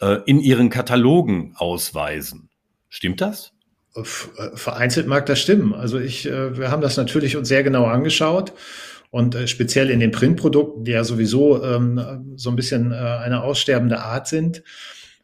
äh, 0.00 0.18
in 0.26 0.40
ihren 0.40 0.70
Katalogen 0.70 1.54
ausweisen. 1.56 2.48
Stimmt 2.88 3.20
das? 3.20 3.52
Äh, 3.94 4.02
vereinzelt 4.04 5.06
mag 5.06 5.26
das 5.26 5.40
stimmen. 5.40 5.72
Also 5.74 5.98
ich, 5.98 6.26
äh, 6.26 6.58
wir 6.58 6.70
haben 6.70 6.82
das 6.82 6.96
natürlich 6.96 7.36
uns 7.36 7.48
sehr 7.48 7.62
genau 7.62 7.84
angeschaut 7.84 8.52
und 9.10 9.36
speziell 9.48 9.90
in 9.90 10.00
den 10.00 10.10
Printprodukten, 10.10 10.84
die 10.84 10.92
ja 10.92 11.04
sowieso 11.04 11.62
ähm, 11.64 12.34
so 12.36 12.50
ein 12.50 12.56
bisschen 12.56 12.92
eine 12.92 13.42
aussterbende 13.42 13.98
Art 13.98 14.28
sind, 14.28 14.62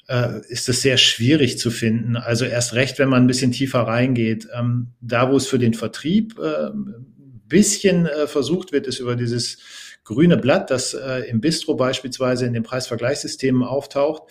äh, 0.09 0.41
ist 0.49 0.69
es 0.69 0.83
sehr 0.83 0.97
schwierig 0.97 1.59
zu 1.59 1.71
finden. 1.71 2.17
Also 2.17 2.45
erst 2.45 2.75
recht, 2.75 2.99
wenn 2.99 3.09
man 3.09 3.25
ein 3.25 3.27
bisschen 3.27 3.53
tiefer 3.53 3.81
reingeht. 3.81 4.49
Ähm, 4.57 4.89
da, 5.01 5.31
wo 5.31 5.37
es 5.37 5.47
für 5.47 5.59
den 5.59 5.75
Vertrieb 5.75 6.39
äh, 6.39 6.69
ein 6.69 7.43
bisschen 7.49 8.07
äh, 8.07 8.27
versucht 8.27 8.73
wird, 8.73 8.87
ist 8.87 9.01
über 9.01 9.17
dieses 9.17 9.59
grüne 10.05 10.37
Blatt, 10.37 10.71
das 10.71 10.95
äh, 10.95 11.29
im 11.29 11.41
Bistro 11.41 11.75
beispielsweise 11.75 12.47
in 12.47 12.53
den 12.53 12.63
Preisvergleichssystemen 12.63 13.65
auftaucht, 13.65 14.23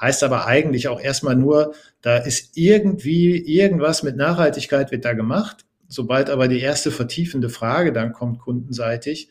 heißt 0.00 0.24
aber 0.24 0.46
eigentlich 0.46 0.88
auch 0.88 1.00
erstmal 1.00 1.36
nur, 1.36 1.74
da 2.00 2.16
ist 2.16 2.56
irgendwie 2.56 3.36
irgendwas 3.36 4.02
mit 4.02 4.16
Nachhaltigkeit 4.16 4.90
wird 4.90 5.04
da 5.04 5.12
gemacht. 5.12 5.64
Sobald 5.86 6.30
aber 6.30 6.48
die 6.48 6.60
erste 6.60 6.90
vertiefende 6.90 7.50
Frage 7.50 7.92
dann 7.92 8.12
kommt 8.12 8.40
kundenseitig, 8.40 9.28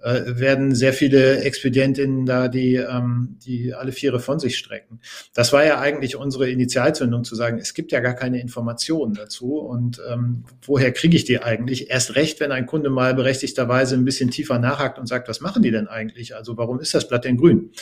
äh, 0.00 0.38
werden 0.38 0.74
sehr 0.74 0.92
viele 0.92 1.40
Expedientinnen 1.40 2.24
da, 2.24 2.46
die, 2.48 2.76
ähm, 2.76 3.36
die 3.44 3.74
alle 3.74 3.90
Viere 3.90 4.20
von 4.20 4.38
sich 4.38 4.56
strecken. 4.56 5.00
Das 5.34 5.52
war 5.52 5.64
ja 5.64 5.80
eigentlich 5.80 6.14
unsere 6.14 6.48
Initialzündung 6.48 7.24
zu 7.24 7.34
sagen, 7.34 7.58
es 7.58 7.74
gibt 7.74 7.90
ja 7.90 7.98
gar 7.98 8.14
keine 8.14 8.40
Informationen 8.40 9.14
dazu 9.14 9.58
und 9.58 10.00
ähm, 10.08 10.44
woher 10.62 10.92
kriege 10.92 11.16
ich 11.16 11.24
die 11.24 11.42
eigentlich? 11.42 11.90
Erst 11.90 12.14
recht, 12.14 12.38
wenn 12.38 12.52
ein 12.52 12.66
Kunde 12.66 12.90
mal 12.90 13.14
berechtigterweise 13.14 13.96
ein 13.96 14.04
bisschen 14.04 14.30
tiefer 14.30 14.60
nachhakt 14.60 14.98
und 15.00 15.06
sagt, 15.06 15.28
was 15.28 15.40
machen 15.40 15.62
die 15.62 15.72
denn 15.72 15.88
eigentlich? 15.88 16.36
Also 16.36 16.56
warum 16.56 16.78
ist 16.78 16.94
das 16.94 17.08
Blatt 17.08 17.24
denn 17.24 17.36
grün? 17.36 17.72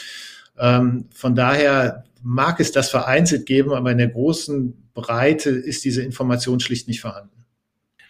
Ähm, 0.59 1.09
von 1.13 1.35
daher 1.35 2.05
mag 2.23 2.61
es 2.61 2.73
das 2.73 2.89
vereinzelt 2.89 3.45
geben, 3.45 3.73
aber 3.73 3.93
in 3.93 3.99
der 3.99 4.09
großen 4.09 4.91
Breite 4.95 5.51
ist 5.51 5.85
diese 5.85 6.03
Information 6.03 6.61
schlicht 6.61 6.89
nicht 6.89 7.03
vorhanden. 7.03 7.45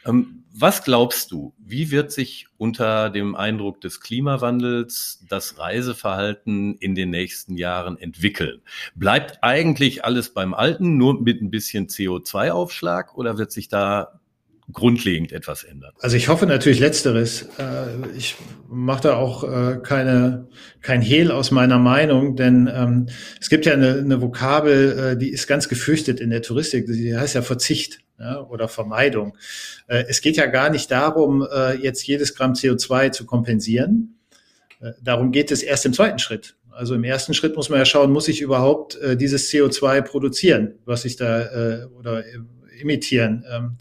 Ähm, 0.07 0.45
was 0.59 0.85
glaubst 0.85 1.33
du, 1.33 1.53
wie 1.59 1.91
wird 1.91 2.11
sich 2.11 2.47
unter 2.57 3.11
dem 3.11 3.35
Eindruck 3.35 3.81
des 3.83 4.01
Klimawandels 4.01 5.23
das 5.29 5.59
Reiseverhalten 5.59 6.77
in 6.79 6.95
den 6.95 7.11
nächsten 7.11 7.57
Jahren 7.57 7.99
entwickeln? 7.99 8.63
Bleibt 8.95 9.39
eigentlich 9.43 10.05
alles 10.05 10.33
beim 10.33 10.55
Alten, 10.55 10.97
nur 10.97 11.21
mit 11.21 11.43
ein 11.43 11.51
bisschen 11.51 11.89
CO2-Aufschlag 11.89 13.17
oder 13.17 13.37
wird 13.37 13.53
sich 13.53 13.69
da 13.69 14.19
grundlegend 14.73 15.33
etwas 15.33 15.63
ändern? 15.63 15.93
Also 16.01 16.17
ich 16.17 16.29
hoffe 16.29 16.47
natürlich 16.47 16.81
Letzteres. 16.81 17.43
Äh, 17.59 18.17
ich 18.17 18.37
mache 18.69 19.03
da 19.03 19.17
auch 19.17 19.45
äh, 19.45 19.79
keine, 19.83 20.49
kein 20.81 21.03
Hehl 21.03 21.31
aus 21.31 21.51
meiner 21.51 21.79
Meinung, 21.79 22.35
denn 22.35 22.69
ähm, 22.73 23.07
es 23.41 23.49
gibt 23.49 23.67
ja 23.67 23.75
eine, 23.75 23.99
eine 23.99 24.23
Vokabel, 24.23 24.99
äh, 24.99 25.19
die 25.19 25.31
ist 25.31 25.47
ganz 25.47 25.69
gefürchtet 25.69 26.19
in 26.19 26.31
der 26.31 26.43
Touristik, 26.43 26.87
die 26.87 27.17
heißt 27.17 27.35
ja 27.35 27.43
Verzicht 27.43 28.01
ja, 28.19 28.41
oder 28.41 28.69
Vermeidung. 28.69 29.37
Äh, 29.87 30.05
es 30.09 30.21
geht 30.21 30.37
ja 30.37 30.47
gar 30.47 30.71
nicht 30.71 30.91
darum, 30.91 31.47
äh, 31.51 31.75
jetzt 31.75 32.07
jedes 32.07 32.35
Gramm 32.35 32.53
CO2 32.53 33.13
zu 33.13 33.27
kompensieren. 33.27 34.19
Äh, 34.81 34.93
darum 35.03 35.33
geht 35.33 35.51
es 35.51 35.63
erst 35.63 35.87
im 35.87 35.93
zweiten 35.93 36.19
Schritt. 36.19 36.57
Also 36.71 36.95
im 36.95 37.05
ersten 37.05 37.33
Schritt 37.33 37.57
muss 37.57 37.71
man 37.71 37.79
ja 37.79 37.87
schauen, 37.87 38.13
muss 38.13 38.29
ich 38.29 38.43
überhaupt 38.43 38.99
dieses 39.15 39.51
CO2 39.51 40.03
produzieren, 40.03 40.75
was 40.85 41.07
ich 41.07 41.17
da 41.17 41.87
oder 41.99 42.23
imitieren. 42.79 43.45
Ähm, 43.51 43.79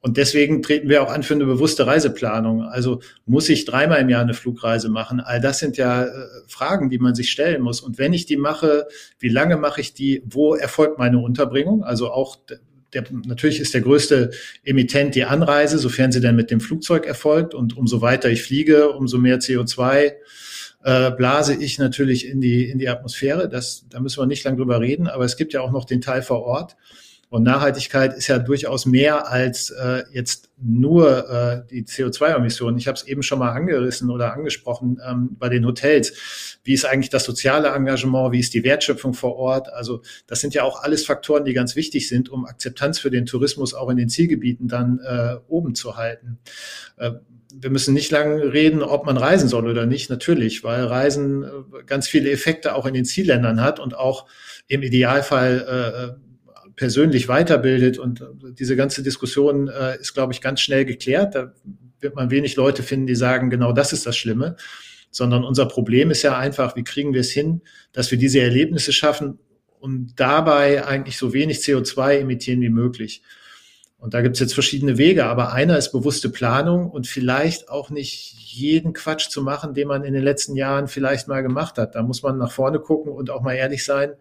und 0.00 0.18
deswegen 0.18 0.62
treten 0.62 0.88
wir 0.88 1.02
auch 1.02 1.10
an 1.10 1.24
für 1.24 1.34
eine 1.34 1.46
bewusste 1.46 1.86
Reiseplanung. 1.86 2.62
Also 2.62 3.00
muss 3.24 3.48
ich 3.48 3.64
dreimal 3.64 4.00
im 4.00 4.08
Jahr 4.08 4.22
eine 4.22 4.34
Flugreise 4.34 4.88
machen? 4.88 5.18
All 5.18 5.40
das 5.40 5.58
sind 5.58 5.76
ja 5.76 6.04
äh, 6.04 6.10
Fragen, 6.46 6.90
die 6.90 6.98
man 6.98 7.16
sich 7.16 7.30
stellen 7.30 7.60
muss. 7.60 7.80
Und 7.80 7.98
wenn 7.98 8.12
ich 8.12 8.24
die 8.24 8.36
mache, 8.36 8.86
wie 9.18 9.30
lange 9.30 9.56
mache 9.56 9.80
ich 9.80 9.94
die? 9.94 10.22
Wo 10.24 10.54
erfolgt 10.54 10.98
meine 10.98 11.18
Unterbringung? 11.18 11.82
Also 11.82 12.12
auch 12.12 12.36
der, 12.92 13.04
natürlich 13.26 13.60
ist 13.60 13.74
der 13.74 13.80
größte 13.80 14.30
Emittent 14.64 15.14
die 15.14 15.24
Anreise, 15.24 15.78
sofern 15.78 16.12
sie 16.12 16.20
dann 16.20 16.36
mit 16.36 16.50
dem 16.50 16.60
Flugzeug 16.60 17.06
erfolgt. 17.06 17.54
Und 17.54 17.76
umso 17.76 18.00
weiter 18.00 18.30
ich 18.30 18.42
fliege, 18.42 18.90
umso 18.90 19.18
mehr 19.18 19.38
CO2 19.38 20.12
äh, 20.84 21.10
blase 21.10 21.54
ich 21.54 21.78
natürlich 21.78 22.28
in 22.28 22.40
die, 22.40 22.70
in 22.70 22.78
die 22.78 22.88
Atmosphäre. 22.88 23.48
Das, 23.48 23.86
da 23.90 24.00
müssen 24.00 24.20
wir 24.20 24.26
nicht 24.26 24.44
lange 24.44 24.56
drüber 24.56 24.80
reden. 24.80 25.08
Aber 25.08 25.24
es 25.24 25.36
gibt 25.36 25.52
ja 25.52 25.60
auch 25.60 25.72
noch 25.72 25.84
den 25.84 26.00
Teil 26.00 26.22
vor 26.22 26.42
Ort. 26.42 26.76
Und 27.28 27.42
Nachhaltigkeit 27.42 28.14
ist 28.14 28.28
ja 28.28 28.38
durchaus 28.38 28.86
mehr 28.86 29.28
als 29.30 29.70
äh, 29.70 30.04
jetzt 30.12 30.48
nur 30.62 31.28
äh, 31.28 31.62
die 31.68 31.84
CO2-Emissionen. 31.84 32.78
Ich 32.78 32.86
habe 32.86 32.96
es 32.96 33.06
eben 33.06 33.22
schon 33.22 33.40
mal 33.40 33.50
angerissen 33.50 34.10
oder 34.10 34.32
angesprochen 34.32 35.00
ähm, 35.04 35.36
bei 35.38 35.48
den 35.48 35.66
Hotels. 35.66 36.58
Wie 36.62 36.72
ist 36.72 36.84
eigentlich 36.84 37.10
das 37.10 37.24
soziale 37.24 37.68
Engagement? 37.68 38.32
Wie 38.32 38.38
ist 38.38 38.54
die 38.54 38.62
Wertschöpfung 38.62 39.12
vor 39.12 39.36
Ort? 39.36 39.72
Also 39.72 40.02
das 40.28 40.40
sind 40.40 40.54
ja 40.54 40.62
auch 40.62 40.82
alles 40.82 41.04
Faktoren, 41.04 41.44
die 41.44 41.52
ganz 41.52 41.74
wichtig 41.74 42.08
sind, 42.08 42.28
um 42.28 42.46
Akzeptanz 42.46 43.00
für 43.00 43.10
den 43.10 43.26
Tourismus 43.26 43.74
auch 43.74 43.90
in 43.90 43.96
den 43.96 44.08
Zielgebieten 44.08 44.68
dann 44.68 45.00
äh, 45.00 45.36
oben 45.48 45.74
zu 45.74 45.96
halten. 45.96 46.38
Äh, 46.96 47.12
wir 47.58 47.70
müssen 47.70 47.94
nicht 47.94 48.10
lange 48.10 48.52
reden, 48.52 48.82
ob 48.82 49.06
man 49.06 49.16
reisen 49.16 49.48
soll 49.48 49.68
oder 49.68 49.86
nicht, 49.86 50.10
natürlich, 50.10 50.62
weil 50.62 50.84
Reisen 50.84 51.42
äh, 51.42 51.48
ganz 51.86 52.06
viele 52.06 52.30
Effekte 52.30 52.74
auch 52.74 52.86
in 52.86 52.94
den 52.94 53.04
Zielländern 53.04 53.62
hat 53.62 53.80
und 53.80 53.96
auch 53.96 54.26
im 54.68 54.82
Idealfall 54.82 56.16
äh, 56.18 56.25
persönlich 56.76 57.26
weiterbildet. 57.26 57.98
Und 57.98 58.24
diese 58.58 58.76
ganze 58.76 59.02
Diskussion 59.02 59.68
äh, 59.68 59.98
ist, 59.98 60.14
glaube 60.14 60.32
ich, 60.32 60.40
ganz 60.40 60.60
schnell 60.60 60.84
geklärt. 60.84 61.34
Da 61.34 61.52
wird 62.00 62.14
man 62.14 62.30
wenig 62.30 62.56
Leute 62.56 62.82
finden, 62.82 63.06
die 63.06 63.16
sagen, 63.16 63.50
genau 63.50 63.72
das 63.72 63.92
ist 63.92 64.06
das 64.06 64.16
Schlimme. 64.16 64.56
Sondern 65.10 65.44
unser 65.44 65.66
Problem 65.66 66.10
ist 66.10 66.22
ja 66.22 66.36
einfach, 66.38 66.76
wie 66.76 66.84
kriegen 66.84 67.14
wir 67.14 67.22
es 67.22 67.30
hin, 67.30 67.62
dass 67.92 68.10
wir 68.10 68.18
diese 68.18 68.40
Erlebnisse 68.40 68.92
schaffen 68.92 69.38
und 69.80 70.12
dabei 70.16 70.84
eigentlich 70.84 71.16
so 71.16 71.32
wenig 71.32 71.58
CO2 71.58 72.18
emittieren 72.20 72.60
wie 72.60 72.68
möglich. 72.68 73.22
Und 73.98 74.12
da 74.12 74.20
gibt 74.20 74.36
es 74.36 74.40
jetzt 74.40 74.52
verschiedene 74.52 74.98
Wege, 74.98 75.24
aber 75.24 75.54
einer 75.54 75.78
ist 75.78 75.90
bewusste 75.90 76.28
Planung 76.28 76.90
und 76.90 77.06
vielleicht 77.06 77.70
auch 77.70 77.88
nicht 77.88 78.34
jeden 78.34 78.92
Quatsch 78.92 79.30
zu 79.30 79.42
machen, 79.42 79.72
den 79.72 79.88
man 79.88 80.04
in 80.04 80.12
den 80.12 80.22
letzten 80.22 80.54
Jahren 80.54 80.86
vielleicht 80.86 81.28
mal 81.28 81.42
gemacht 81.42 81.78
hat. 81.78 81.94
Da 81.94 82.02
muss 82.02 82.22
man 82.22 82.36
nach 82.36 82.52
vorne 82.52 82.78
gucken 82.78 83.10
und 83.10 83.30
auch 83.30 83.40
mal 83.40 83.54
ehrlich 83.54 83.84
sein 83.84 84.12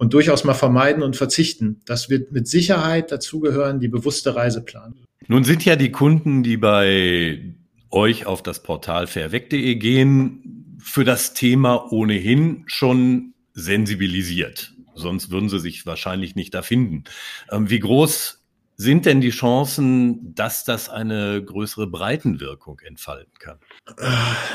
und 0.00 0.14
durchaus 0.14 0.44
mal 0.44 0.54
vermeiden 0.54 1.02
und 1.02 1.14
verzichten. 1.14 1.82
Das 1.84 2.08
wird 2.08 2.32
mit 2.32 2.48
Sicherheit 2.48 3.12
dazugehören, 3.12 3.80
die 3.80 3.88
bewusste 3.88 4.34
Reiseplanung. 4.34 5.04
Nun 5.28 5.44
sind 5.44 5.62
ja 5.66 5.76
die 5.76 5.92
Kunden, 5.92 6.42
die 6.42 6.56
bei 6.56 7.54
euch 7.90 8.24
auf 8.24 8.42
das 8.42 8.62
Portal 8.62 9.06
fairweg.de 9.06 9.74
gehen, 9.74 10.78
für 10.82 11.04
das 11.04 11.34
Thema 11.34 11.92
ohnehin 11.92 12.64
schon 12.66 13.34
sensibilisiert. 13.52 14.72
Sonst 14.94 15.30
würden 15.30 15.50
sie 15.50 15.60
sich 15.60 15.84
wahrscheinlich 15.84 16.34
nicht 16.34 16.54
da 16.54 16.62
finden. 16.62 17.04
Ähm, 17.52 17.68
wie 17.68 17.80
groß 17.80 18.42
sind 18.76 19.04
denn 19.04 19.20
die 19.20 19.28
Chancen, 19.28 20.34
dass 20.34 20.64
das 20.64 20.88
eine 20.88 21.44
größere 21.44 21.86
Breitenwirkung 21.86 22.80
entfalten 22.86 23.34
kann? 23.38 23.58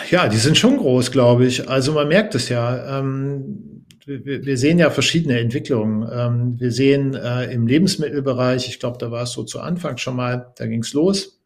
Ja, 0.10 0.28
die 0.28 0.38
sind 0.38 0.58
schon 0.58 0.78
groß, 0.78 1.12
glaube 1.12 1.46
ich. 1.46 1.70
Also 1.70 1.94
man 1.94 2.08
merkt 2.08 2.34
es 2.34 2.50
ja. 2.50 3.00
Ähm, 3.00 3.75
wir, 4.06 4.58
sehen 4.58 4.80
ja 4.80 4.90
verschiedene 4.90 5.40
Entwicklungen. 5.40 6.08
Ähm, 6.12 6.60
wir 6.60 6.72
sehen 6.72 7.16
äh, 7.16 7.52
im 7.52 7.68
Lebensmittelbereich, 7.68 8.68
ich 8.70 8.80
glaube, 8.80 8.98
da 9.00 9.12
war 9.12 9.24
es 9.24 9.32
so 9.32 9.44
zu 9.44 9.60
Anfang 9.60 9.98
schon 9.98 10.16
mal, 10.16 10.54
da 10.58 10.68
ging 10.68 10.82
es 10.82 10.94
los. 10.94 11.42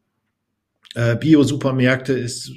Äh, 0.95 1.15
Bio-Supermärkte 1.15 2.13
ist 2.13 2.51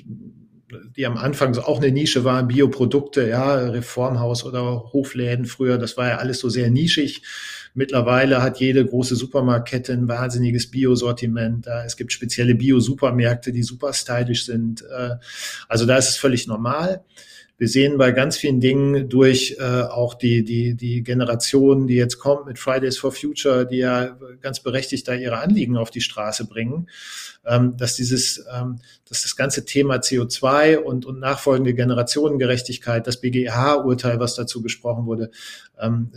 die 0.97 1.07
am 1.07 1.17
Anfang 1.17 1.57
auch 1.59 1.83
eine 1.83 1.93
Nische 1.93 2.25
waren, 2.25 2.49
Bioprodukte, 2.49 3.29
ja, 3.29 3.55
Reformhaus 3.55 4.45
oder 4.45 4.93
Hofläden 4.93 5.45
früher, 5.45 5.79
das 5.79 5.97
war 5.97 6.09
ja 6.09 6.17
alles 6.19 6.39
so 6.39 6.49
sehr 6.49 6.71
nischig. 6.71 7.23
Mittlerweile 7.75 8.43
hat 8.43 8.61
jede 8.61 8.85
große 8.85 9.17
Supermarktkette 9.17 9.93
ein 9.93 10.09
wahnsinniges 10.09 10.71
Bio-Sortiment. 10.71 11.67
Es 11.87 11.97
gibt 11.97 12.13
spezielle 12.13 12.55
Bio-Supermärkte, 12.55 13.51
die 13.51 13.63
super 13.63 13.95
stylisch 13.95 14.45
sind. 14.45 14.83
Äh, 14.83 15.17
also 15.69 15.87
da 15.87 15.97
ist 15.97 16.11
es 16.11 16.17
völlig 16.17 16.47
normal. 16.47 17.05
Wir 17.59 17.69
sehen 17.69 17.99
bei 17.99 18.13
ganz 18.13 18.37
vielen 18.37 18.61
Dingen 18.61 19.09
durch 19.09 19.57
äh, 19.59 19.83
auch 19.83 20.15
die, 20.15 20.43
die, 20.45 20.75
die 20.75 21.03
Generation, 21.03 21.87
die 21.87 21.95
jetzt 21.95 22.19
kommt 22.19 22.47
mit 22.47 22.59
Fridays 22.59 22.99
for 22.99 23.13
Future, 23.13 23.67
die 23.67 23.79
ja 23.79 24.19
ganz 24.41 24.61
berechtigt 24.61 25.07
da 25.07 25.15
ihre 25.15 25.39
Anliegen 25.39 25.77
auf 25.77 25.91
die 25.91 26.01
Straße 26.01 26.47
bringen, 26.47 26.89
ähm, 27.45 27.77
dass 27.77 27.95
dieses, 27.95 28.45
ähm, 28.53 28.81
dass 29.09 29.23
das 29.23 29.37
ganze 29.37 29.65
Thema 29.65 29.97
CO2 29.97 30.79
und, 30.79 31.07
und 31.07 31.21
nachfolgende 31.21 31.75
Generationengerechtigkeit, 31.75 33.07
das 33.07 33.21
BGH-Urteil, 33.21 34.19
was 34.19 34.35
dazu 34.35 34.63
gesprochen 34.63 35.07
wurde, 35.07 35.31
ähm, 35.81 36.11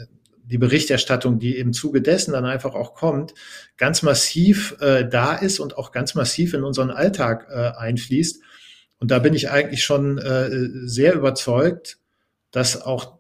die 0.47 0.57
Berichterstattung, 0.57 1.39
die 1.39 1.57
im 1.57 1.73
Zuge 1.73 2.01
dessen 2.01 2.33
dann 2.33 2.45
einfach 2.45 2.75
auch 2.75 2.93
kommt, 2.93 3.33
ganz 3.77 4.03
massiv 4.03 4.75
äh, 4.79 5.07
da 5.07 5.33
ist 5.35 5.59
und 5.59 5.77
auch 5.77 5.91
ganz 5.91 6.15
massiv 6.15 6.53
in 6.53 6.63
unseren 6.63 6.91
Alltag 6.91 7.47
äh, 7.49 7.71
einfließt. 7.77 8.41
Und 8.99 9.11
da 9.11 9.19
bin 9.19 9.33
ich 9.33 9.49
eigentlich 9.49 9.83
schon 9.83 10.17
äh, 10.17 10.49
sehr 10.85 11.13
überzeugt, 11.13 11.97
dass 12.51 12.81
auch 12.81 13.19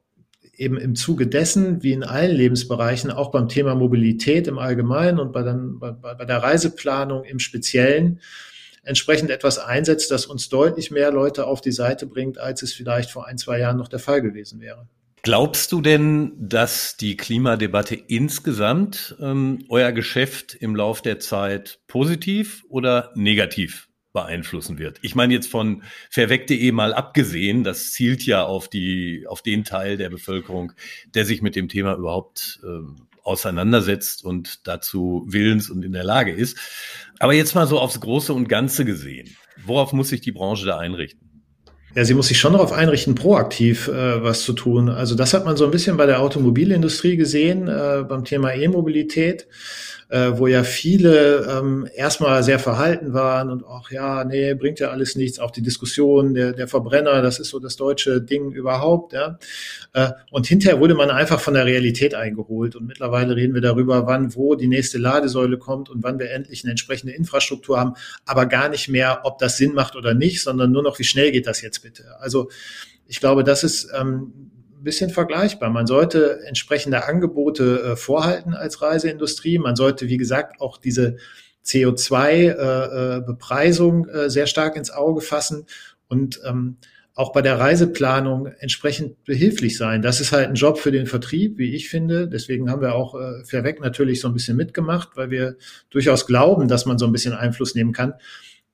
eben 0.57 0.77
im 0.77 0.95
Zuge 0.95 1.27
dessen, 1.27 1.83
wie 1.83 1.91
in 1.91 2.03
allen 2.03 2.35
Lebensbereichen, 2.35 3.11
auch 3.11 3.31
beim 3.31 3.49
Thema 3.49 3.75
Mobilität 3.75 4.47
im 4.47 4.57
Allgemeinen 4.57 5.19
und 5.19 5.33
bei, 5.33 5.43
dann, 5.43 5.79
bei, 5.79 5.91
bei 5.91 6.25
der 6.25 6.37
Reiseplanung 6.37 7.23
im 7.23 7.39
Speziellen, 7.39 8.21
entsprechend 8.83 9.31
etwas 9.31 9.57
einsetzt, 9.57 10.11
das 10.11 10.25
uns 10.25 10.47
deutlich 10.49 10.91
mehr 10.91 11.11
Leute 11.11 11.47
auf 11.47 11.59
die 11.59 11.71
Seite 11.71 12.05
bringt, 12.05 12.37
als 12.37 12.61
es 12.61 12.73
vielleicht 12.73 13.09
vor 13.09 13.27
ein, 13.27 13.37
zwei 13.37 13.59
Jahren 13.59 13.77
noch 13.77 13.87
der 13.87 13.99
Fall 13.99 14.21
gewesen 14.21 14.61
wäre. 14.61 14.87
Glaubst 15.23 15.71
du 15.71 15.81
denn, 15.81 16.33
dass 16.37 16.97
die 16.97 17.17
Klimadebatte 17.17 17.95
insgesamt 17.95 19.15
ähm, 19.19 19.65
euer 19.69 19.91
Geschäft 19.91 20.53
im 20.53 20.75
Lauf 20.75 21.01
der 21.01 21.19
Zeit 21.19 21.79
positiv 21.87 22.63
oder 22.69 23.11
negativ 23.15 23.89
beeinflussen 24.15 24.79
wird. 24.79 24.97
Ich 25.01 25.13
meine 25.13 25.33
jetzt 25.33 25.49
von 25.51 25.83
verweckt.de 26.09 26.71
mal 26.71 26.93
abgesehen, 26.93 27.63
das 27.63 27.91
zielt 27.91 28.25
ja 28.25 28.43
auf 28.43 28.69
die, 28.69 29.25
auf 29.27 29.43
den 29.43 29.65
Teil 29.65 29.97
der 29.97 30.09
Bevölkerung, 30.09 30.71
der 31.13 31.25
sich 31.25 31.43
mit 31.43 31.55
dem 31.55 31.67
Thema 31.67 31.95
überhaupt 31.95 32.61
äh, 32.63 33.03
auseinandersetzt 33.23 34.23
und 34.23 34.67
dazu 34.67 35.25
willens 35.27 35.69
und 35.69 35.83
in 35.83 35.91
der 35.91 36.05
Lage 36.05 36.31
ist. 36.31 36.57
Aber 37.19 37.33
jetzt 37.33 37.55
mal 37.55 37.67
so 37.67 37.77
aufs 37.77 37.99
Große 37.99 38.33
und 38.33 38.47
Ganze 38.47 38.85
gesehen. 38.85 39.35
Worauf 39.63 39.91
muss 39.91 40.09
sich 40.09 40.21
die 40.21 40.31
Branche 40.31 40.65
da 40.65 40.77
einrichten? 40.77 41.43
Ja, 41.93 42.05
sie 42.05 42.13
muss 42.13 42.27
sich 42.27 42.39
schon 42.39 42.53
darauf 42.53 42.71
einrichten, 42.71 43.15
proaktiv 43.15 43.89
äh, 43.89 44.23
was 44.23 44.43
zu 44.43 44.53
tun. 44.53 44.89
Also 44.89 45.15
das 45.15 45.33
hat 45.33 45.45
man 45.45 45.57
so 45.57 45.65
ein 45.65 45.71
bisschen 45.71 45.97
bei 45.97 46.05
der 46.05 46.21
Automobilindustrie 46.21 47.17
gesehen, 47.17 47.67
äh, 47.67 48.03
beim 48.07 48.23
Thema 48.23 48.53
E-Mobilität 48.53 49.47
äh, 50.09 50.31
wo 50.35 50.47
ja 50.47 50.63
viele 50.63 51.45
ähm, 51.45 51.87
erstmal 51.95 52.43
sehr 52.43 52.59
verhalten 52.59 53.13
waren 53.13 53.49
und 53.49 53.63
auch, 53.65 53.89
ja, 53.89 54.23
nee, 54.23 54.53
bringt 54.53 54.79
ja 54.79 54.89
alles 54.89 55.15
nichts, 55.15 55.39
auch 55.39 55.51
die 55.51 55.61
Diskussion 55.61 56.33
der, 56.33 56.53
der 56.53 56.67
Verbrenner, 56.67 57.21
das 57.21 57.39
ist 57.39 57.49
so 57.49 57.59
das 57.59 57.75
deutsche 57.75 58.21
Ding 58.21 58.51
überhaupt, 58.51 59.13
ja. 59.13 59.39
Äh, 59.93 60.11
und 60.31 60.45
hinterher 60.45 60.79
wurde 60.79 60.95
man 60.95 61.09
einfach 61.09 61.39
von 61.39 61.55
der 61.55 61.65
Realität 61.65 62.13
eingeholt 62.13 62.75
und 62.75 62.85
mittlerweile 62.85 63.35
reden 63.35 63.53
wir 63.53 63.61
darüber, 63.61 64.05
wann, 64.05 64.35
wo 64.35 64.55
die 64.55 64.67
nächste 64.67 64.97
Ladesäule 64.97 65.57
kommt 65.57 65.89
und 65.89 66.03
wann 66.03 66.19
wir 66.19 66.31
endlich 66.31 66.63
eine 66.63 66.71
entsprechende 66.71 67.13
Infrastruktur 67.13 67.79
haben, 67.79 67.93
aber 68.25 68.45
gar 68.45 68.69
nicht 68.69 68.89
mehr, 68.89 69.21
ob 69.23 69.39
das 69.39 69.57
Sinn 69.57 69.73
macht 69.73 69.95
oder 69.95 70.13
nicht, 70.13 70.43
sondern 70.43 70.71
nur 70.71 70.83
noch, 70.83 70.99
wie 70.99 71.03
schnell 71.03 71.31
geht 71.31 71.47
das 71.47 71.61
jetzt 71.61 71.81
bitte. 71.81 72.03
Also 72.19 72.49
ich 73.07 73.19
glaube, 73.19 73.43
das 73.43 73.63
ist 73.63 73.89
ähm, 73.99 74.51
bisschen 74.85 75.09
vergleichbar. 75.09 75.69
Man 75.69 75.87
sollte 75.87 76.39
entsprechende 76.45 77.05
Angebote 77.05 77.81
äh, 77.81 77.97
vorhalten 77.97 78.53
als 78.53 78.81
Reiseindustrie. 78.81 79.59
Man 79.59 79.75
sollte, 79.75 80.07
wie 80.07 80.15
gesagt, 80.15 80.61
auch 80.61 80.77
diese 80.77 81.17
CO2-Bepreisung 81.65 84.07
äh, 84.07 84.25
äh, 84.25 84.29
sehr 84.29 84.47
stark 84.47 84.77
ins 84.77 84.91
Auge 84.91 85.19
fassen 85.19 85.65
und 86.07 86.39
ähm, 86.45 86.77
auch 87.15 87.31
bei 87.31 87.41
der 87.41 87.59
Reiseplanung 87.59 88.47
entsprechend 88.59 89.23
behilflich 89.23 89.77
sein. 89.77 90.01
Das 90.01 90.19
ist 90.19 90.33
halt 90.33 90.49
ein 90.49 90.55
Job 90.55 90.79
für 90.79 90.91
den 90.91 91.07
Vertrieb, 91.07 91.57
wie 91.57 91.73
ich 91.73 91.87
finde. 91.89 92.27
Deswegen 92.27 92.69
haben 92.69 92.81
wir 92.81 92.93
auch 92.93 93.15
äh, 93.15 93.45
Verweg 93.45 93.79
natürlich 93.79 94.19
so 94.19 94.27
ein 94.27 94.33
bisschen 94.33 94.57
mitgemacht, 94.57 95.11
weil 95.15 95.29
wir 95.29 95.55
durchaus 95.89 96.27
glauben, 96.27 96.67
dass 96.67 96.85
man 96.85 96.97
so 96.97 97.05
ein 97.05 97.13
bisschen 97.13 97.33
Einfluss 97.33 97.73
nehmen 97.73 97.93
kann. 97.93 98.15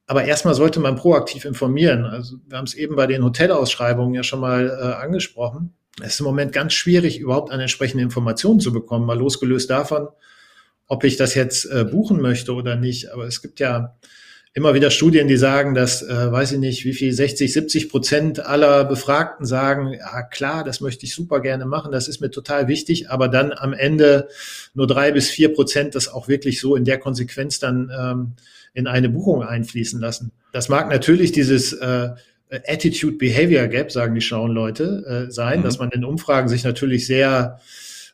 Aber 0.07 0.25
erstmal 0.25 0.55
sollte 0.55 0.79
man 0.79 0.95
proaktiv 0.95 1.45
informieren. 1.45 2.03
Also 2.03 2.37
wir 2.47 2.57
haben 2.57 2.65
es 2.65 2.73
eben 2.73 2.95
bei 2.95 3.05
den 3.05 3.23
Hotelausschreibungen 3.23 4.15
ja 4.15 4.23
schon 4.23 4.39
mal 4.39 4.67
äh, 4.67 5.01
angesprochen. 5.01 5.75
Es 6.01 6.15
ist 6.15 6.19
im 6.19 6.25
Moment 6.25 6.53
ganz 6.53 6.73
schwierig, 6.73 7.19
überhaupt 7.19 7.51
eine 7.51 7.63
entsprechende 7.63 8.03
Information 8.03 8.59
zu 8.59 8.71
bekommen, 8.71 9.05
mal 9.05 9.17
losgelöst 9.17 9.69
davon, 9.69 10.07
ob 10.87 11.03
ich 11.03 11.17
das 11.17 11.35
jetzt 11.35 11.65
äh, 11.65 11.85
buchen 11.85 12.21
möchte 12.21 12.53
oder 12.53 12.75
nicht. 12.75 13.11
Aber 13.11 13.25
es 13.25 13.41
gibt 13.41 13.59
ja 13.59 13.95
immer 14.53 14.73
wieder 14.73 14.91
Studien, 14.91 15.27
die 15.27 15.37
sagen, 15.37 15.73
dass, 15.73 16.01
äh, 16.01 16.31
weiß 16.31 16.53
ich 16.53 16.59
nicht, 16.59 16.83
wie 16.83 16.93
viel, 16.93 17.13
60, 17.13 17.53
70 17.53 17.89
Prozent 17.89 18.45
aller 18.45 18.83
Befragten 18.83 19.45
sagen, 19.45 19.93
ja 19.93 20.23
klar, 20.23 20.63
das 20.63 20.81
möchte 20.81 21.05
ich 21.05 21.15
super 21.15 21.39
gerne 21.39 21.65
machen, 21.65 21.91
das 21.91 22.09
ist 22.09 22.19
mir 22.19 22.31
total 22.31 22.67
wichtig, 22.67 23.09
aber 23.09 23.29
dann 23.29 23.53
am 23.53 23.71
Ende 23.71 24.27
nur 24.73 24.87
drei 24.87 25.11
bis 25.11 25.29
vier 25.29 25.53
Prozent 25.53 25.95
das 25.95 26.09
auch 26.09 26.27
wirklich 26.27 26.59
so 26.59 26.75
in 26.75 26.83
der 26.83 26.97
Konsequenz 26.97 27.59
dann 27.59 27.91
ähm, 27.97 28.33
in 28.73 28.87
eine 28.87 29.09
Buchung 29.09 29.43
einfließen 29.43 29.99
lassen. 29.99 30.31
Das 30.51 30.67
mag 30.67 30.89
natürlich 30.89 31.31
dieses 31.31 31.73
äh, 31.73 32.09
Attitude 32.67 33.17
Behavior 33.17 33.67
Gap, 33.67 33.91
sagen 33.91 34.13
die 34.13 34.21
schlauen 34.21 34.51
Leute, 34.51 35.27
äh, 35.27 35.31
sein, 35.31 35.59
mhm. 35.59 35.63
dass 35.63 35.79
man 35.79 35.91
in 35.91 36.03
Umfragen 36.03 36.49
sich 36.49 36.63
natürlich 36.63 37.07
sehr 37.07 37.59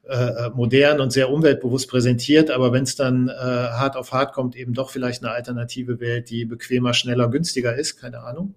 äh, 0.08 0.46
äh, 0.46 0.50
modern 0.52 1.02
und 1.02 1.12
sehr 1.12 1.30
umweltbewusst 1.30 1.90
präsentiert, 1.90 2.50
aber 2.50 2.72
wenn 2.72 2.84
es 2.84 2.96
dann 2.96 3.28
äh, 3.28 3.34
hart 3.34 3.98
auf 3.98 4.14
hart 4.14 4.34
kommt, 4.34 4.56
eben 4.56 4.74
doch 4.74 4.90
vielleicht 4.90 5.22
eine 5.22 5.34
alternative 5.34 6.00
Welt, 6.00 6.30
die 6.30 6.46
bequemer, 6.46 6.94
schneller, 6.94 7.28
günstiger 7.30 7.76
ist, 7.76 7.98
keine 7.98 8.22
Ahnung. 8.22 8.56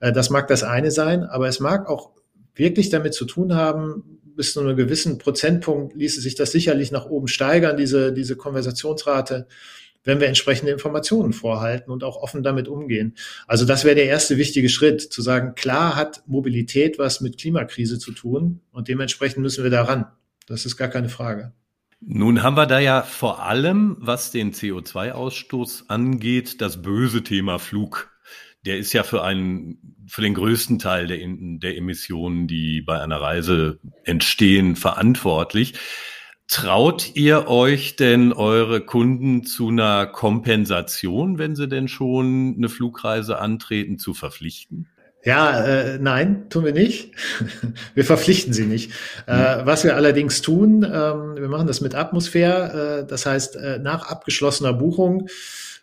Äh, 0.00 0.12
das 0.12 0.28
mag 0.28 0.48
das 0.48 0.62
eine 0.62 0.90
sein, 0.90 1.24
aber 1.24 1.48
es 1.48 1.60
mag 1.60 1.88
auch 1.88 2.10
wirklich 2.54 2.90
damit 2.90 3.14
zu 3.14 3.24
tun 3.24 3.54
haben, 3.54 4.20
bis 4.36 4.52
zu 4.52 4.60
einem 4.60 4.76
gewissen 4.76 5.16
Prozentpunkt 5.16 5.96
ließe 5.96 6.20
sich 6.20 6.34
das 6.34 6.52
sicherlich 6.52 6.92
nach 6.92 7.06
oben 7.06 7.28
steigern, 7.28 7.78
diese, 7.78 8.12
diese 8.12 8.36
Konversationsrate 8.36 9.46
wenn 10.04 10.20
wir 10.20 10.28
entsprechende 10.28 10.72
Informationen 10.72 11.32
vorhalten 11.32 11.90
und 11.90 12.04
auch 12.04 12.16
offen 12.16 12.42
damit 12.42 12.68
umgehen. 12.68 13.16
Also 13.46 13.64
das 13.64 13.84
wäre 13.84 13.94
der 13.94 14.06
erste 14.06 14.36
wichtige 14.36 14.68
Schritt, 14.68 15.00
zu 15.00 15.22
sagen, 15.22 15.54
klar 15.54 15.96
hat 15.96 16.22
Mobilität 16.26 16.98
was 16.98 17.20
mit 17.20 17.38
Klimakrise 17.38 17.98
zu 17.98 18.12
tun 18.12 18.60
und 18.70 18.88
dementsprechend 18.88 19.42
müssen 19.42 19.64
wir 19.64 19.70
daran. 19.70 20.06
Das 20.46 20.66
ist 20.66 20.76
gar 20.76 20.88
keine 20.88 21.08
Frage. 21.08 21.52
Nun 22.04 22.42
haben 22.42 22.56
wir 22.56 22.66
da 22.66 22.80
ja 22.80 23.02
vor 23.02 23.44
allem, 23.44 23.96
was 24.00 24.32
den 24.32 24.52
CO2-Ausstoß 24.52 25.84
angeht, 25.86 26.60
das 26.60 26.82
böse 26.82 27.22
Thema 27.22 27.60
Flug. 27.60 28.10
Der 28.66 28.76
ist 28.78 28.92
ja 28.92 29.04
für 29.04 29.22
einen, 29.22 30.04
für 30.08 30.20
den 30.20 30.34
größten 30.34 30.80
Teil 30.80 31.06
der, 31.06 31.18
der 31.18 31.76
Emissionen, 31.76 32.48
die 32.48 32.80
bei 32.80 33.00
einer 33.00 33.20
Reise 33.20 33.78
entstehen, 34.04 34.74
verantwortlich. 34.74 35.74
Traut 36.48 37.12
ihr 37.14 37.48
euch 37.48 37.96
denn 37.96 38.32
eure 38.32 38.82
Kunden 38.82 39.44
zu 39.44 39.68
einer 39.68 40.06
Kompensation, 40.06 41.38
wenn 41.38 41.56
sie 41.56 41.68
denn 41.68 41.88
schon 41.88 42.54
eine 42.58 42.68
Flugreise 42.68 43.38
antreten, 43.38 43.98
zu 43.98 44.12
verpflichten? 44.12 44.88
Ja, 45.24 45.64
äh, 45.64 45.98
nein, 46.00 46.50
tun 46.50 46.64
wir 46.64 46.72
nicht. 46.72 47.12
wir 47.94 48.04
verpflichten 48.04 48.52
sie 48.52 48.66
nicht. 48.66 48.90
Äh, 49.26 49.60
hm. 49.60 49.66
was 49.66 49.84
wir 49.84 49.94
allerdings 49.94 50.42
tun, 50.42 50.82
ähm, 50.82 51.36
wir 51.36 51.48
machen 51.48 51.68
das 51.68 51.80
mit 51.80 51.94
Atmosphäre. 51.94 53.02
Äh, 53.02 53.06
das 53.06 53.24
heißt, 53.24 53.56
äh, 53.56 53.78
nach 53.78 54.08
abgeschlossener 54.08 54.72
Buchung 54.72 55.28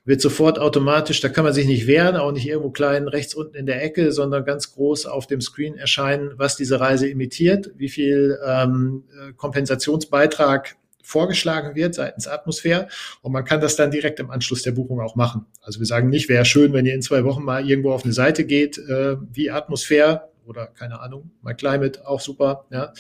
wird 0.05 0.21
sofort 0.21 0.59
automatisch, 0.59 1.21
da 1.21 1.29
kann 1.29 1.43
man 1.43 1.53
sich 1.53 1.67
nicht 1.67 1.88
wehren, 1.88 2.15
auch 2.15 2.31
nicht 2.31 2.47
irgendwo 2.47 2.71
klein 2.71 3.07
rechts 3.07 3.33
unten 3.35 3.55
in 3.55 3.65
der 3.65 3.83
Ecke, 3.83 4.12
sondern 4.12 4.45
ganz 4.45 4.73
groß 4.73 5.05
auf 5.05 5.27
dem 5.27 5.41
Screen 5.41 5.75
erscheinen, 5.75 6.31
was 6.38 6.57
diese 6.57 6.79
Reise 6.79 7.07
imitiert, 7.07 7.71
wie 7.75 7.89
viel 7.89 8.39
ähm, 8.45 9.03
Kompensationsbeitrag 9.38 10.77
vorgeschlagen 11.03 11.75
wird 11.75 11.95
seitens 11.95 12.27
Atmosphäre 12.27 12.88
und 13.21 13.31
man 13.31 13.43
kann 13.43 13.62
das 13.62 13.75
dann 13.75 13.89
direkt 13.89 14.19
im 14.19 14.29
Anschluss 14.29 14.62
der 14.62 14.71
Buchung 14.71 14.99
auch 15.01 15.15
machen. 15.15 15.45
Also 15.62 15.79
wir 15.79 15.88
sagen 15.88 16.09
nicht, 16.09 16.29
wäre 16.29 16.45
schön, 16.45 16.71
wenn 16.73 16.85
ihr 16.85 16.93
in 16.93 17.01
zwei 17.01 17.23
Wochen 17.23 17.43
mal 17.43 17.67
irgendwo 17.67 17.91
auf 17.91 18.03
eine 18.03 18.13
Seite 18.13 18.45
geht, 18.45 18.77
äh, 18.77 19.15
wie 19.31 19.49
Atmosphäre 19.49 20.29
oder 20.45 20.67
keine 20.67 20.99
Ahnung, 20.99 21.31
My 21.41 21.53
Climate, 21.55 22.07
auch 22.07 22.21
super. 22.21 22.65
Ja. 22.71 22.93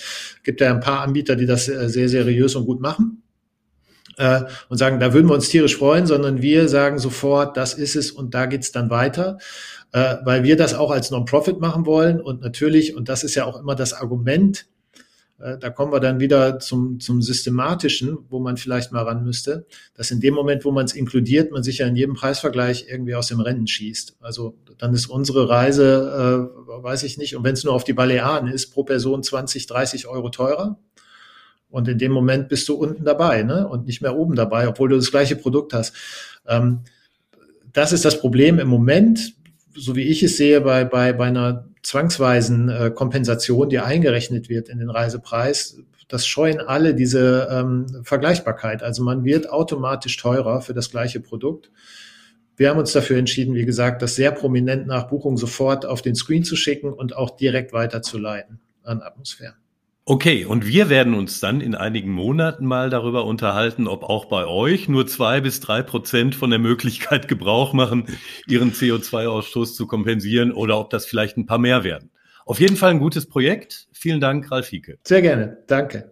Gibt 0.43 0.61
ja 0.61 0.71
ein 0.71 0.79
paar 0.79 1.01
Anbieter, 1.01 1.35
die 1.35 1.45
das 1.45 1.67
äh, 1.69 1.87
sehr 1.89 2.09
seriös 2.09 2.55
und 2.55 2.65
gut 2.65 2.81
machen 2.81 3.23
äh, 4.19 4.43
und 4.67 4.77
sagen, 4.77 4.99
da 4.99 5.13
würden 5.13 5.27
wir 5.27 5.33
uns 5.33 5.49
tierisch 5.49 5.77
freuen, 5.77 6.05
sondern 6.05 6.41
wir 6.41 6.67
sagen 6.67 6.99
sofort, 6.99 7.57
das 7.57 7.73
ist 7.73 7.95
es 7.95 8.11
und 8.11 8.33
da 8.33 8.45
geht's 8.45 8.71
dann 8.71 8.89
weiter, 8.89 9.37
äh, 9.93 10.17
weil 10.25 10.43
wir 10.43 10.57
das 10.57 10.75
auch 10.75 10.91
als 10.91 11.09
Non-Profit 11.09 11.59
machen 11.59 11.85
wollen 11.85 12.19
und 12.19 12.41
natürlich, 12.41 12.95
und 12.95 13.09
das 13.09 13.23
ist 13.23 13.35
ja 13.35 13.45
auch 13.45 13.57
immer 13.59 13.75
das 13.75 13.93
Argument, 13.93 14.67
äh, 15.39 15.57
da 15.57 15.69
kommen 15.69 15.93
wir 15.93 16.01
dann 16.01 16.19
wieder 16.19 16.59
zum, 16.59 16.99
zum 16.99 17.21
Systematischen, 17.21 18.17
wo 18.29 18.39
man 18.39 18.57
vielleicht 18.57 18.91
mal 18.91 19.03
ran 19.03 19.23
müsste, 19.23 19.65
dass 19.95 20.11
in 20.11 20.19
dem 20.19 20.33
Moment, 20.33 20.65
wo 20.65 20.71
man 20.71 20.83
es 20.83 20.93
inkludiert, 20.93 21.51
man 21.51 21.63
sich 21.63 21.77
ja 21.77 21.87
in 21.87 21.95
jedem 21.95 22.15
Preisvergleich 22.15 22.87
irgendwie 22.89 23.15
aus 23.15 23.27
dem 23.27 23.39
Rennen 23.39 23.67
schießt. 23.67 24.17
Also 24.19 24.57
dann 24.77 24.93
ist 24.93 25.07
unsere 25.07 25.47
Reise, 25.47 26.49
äh, 26.67 26.83
weiß 26.83 27.03
ich 27.03 27.17
nicht, 27.17 27.37
und 27.37 27.45
wenn 27.45 27.53
es 27.53 27.63
nur 27.63 27.73
auf 27.73 27.85
die 27.85 27.93
Balearen 27.93 28.47
ist, 28.47 28.71
pro 28.71 28.83
Person 28.83 29.23
20, 29.23 29.65
30 29.65 30.07
Euro 30.07 30.29
teurer. 30.29 30.77
Und 31.69 31.87
in 31.87 31.97
dem 31.97 32.11
Moment 32.11 32.49
bist 32.49 32.67
du 32.67 32.75
unten 32.75 33.03
dabei 33.03 33.43
ne? 33.43 33.67
und 33.67 33.85
nicht 33.85 34.01
mehr 34.01 34.15
oben 34.15 34.35
dabei, 34.35 34.67
obwohl 34.67 34.89
du 34.89 34.95
das 34.95 35.11
gleiche 35.11 35.35
Produkt 35.35 35.73
hast. 35.73 35.93
Ähm, 36.47 36.79
das 37.71 37.93
ist 37.93 38.05
das 38.05 38.19
Problem 38.19 38.59
im 38.59 38.67
Moment, 38.67 39.35
so 39.75 39.95
wie 39.95 40.03
ich 40.03 40.23
es 40.23 40.37
sehe, 40.37 40.61
bei, 40.61 40.83
bei, 40.83 41.13
bei 41.13 41.27
einer 41.27 41.67
zwangsweisen 41.83 42.69
äh, 42.69 42.91
Kompensation, 42.91 43.69
die 43.69 43.79
eingerechnet 43.79 44.49
wird 44.49 44.69
in 44.69 44.79
den 44.79 44.89
Reisepreis. 44.89 45.77
Das 46.07 46.25
scheuen 46.25 46.59
alle 46.59 46.95
diese 46.95 47.47
ähm, 47.51 48.03
Vergleichbarkeit. 48.03 48.81
Also 48.81 49.03
man 49.03 49.23
wird 49.23 49.49
automatisch 49.49 50.17
teurer 50.17 50.61
für 50.61 50.73
das 50.73 50.89
gleiche 50.89 51.19
Produkt. 51.19 51.71
Wir 52.57 52.69
haben 52.69 52.79
uns 52.79 52.91
dafür 52.91 53.17
entschieden, 53.17 53.55
wie 53.55 53.65
gesagt, 53.65 54.01
das 54.01 54.15
sehr 54.15 54.31
prominent 54.31 54.87
nach 54.87 55.07
Buchung 55.07 55.37
sofort 55.37 55.85
auf 55.85 56.01
den 56.01 56.15
Screen 56.15 56.43
zu 56.43 56.55
schicken 56.55 56.91
und 56.91 57.15
auch 57.15 57.37
direkt 57.37 57.71
weiterzuleiten 57.71 58.59
an 58.83 59.01
Atmosphäre. 59.01 59.53
Okay, 60.11 60.43
und 60.43 60.65
wir 60.65 60.89
werden 60.89 61.13
uns 61.13 61.39
dann 61.39 61.61
in 61.61 61.75
einigen 61.75 62.09
Monaten 62.09 62.65
mal 62.65 62.89
darüber 62.89 63.25
unterhalten, 63.25 63.87
ob 63.87 64.03
auch 64.03 64.25
bei 64.25 64.47
euch 64.47 64.89
nur 64.89 65.05
zwei 65.05 65.39
bis 65.39 65.59
drei 65.59 65.83
Prozent 65.83 66.33
von 66.33 66.49
der 66.49 66.57
Möglichkeit 66.57 67.27
Gebrauch 67.27 67.73
machen, 67.73 68.07
ihren 68.47 68.71
CO2-Ausstoß 68.71 69.75
zu 69.75 69.85
kompensieren 69.85 70.51
oder 70.51 70.79
ob 70.79 70.89
das 70.89 71.05
vielleicht 71.05 71.37
ein 71.37 71.45
paar 71.45 71.59
mehr 71.59 71.83
werden. 71.83 72.09
Auf 72.47 72.59
jeden 72.59 72.75
Fall 72.75 72.89
ein 72.89 72.97
gutes 72.97 73.27
Projekt. 73.27 73.87
Vielen 73.91 74.19
Dank, 74.19 74.49
Ralf 74.49 74.69
Hieke. 74.69 74.97
Sehr 75.03 75.21
gerne. 75.21 75.59
Danke. 75.67 76.09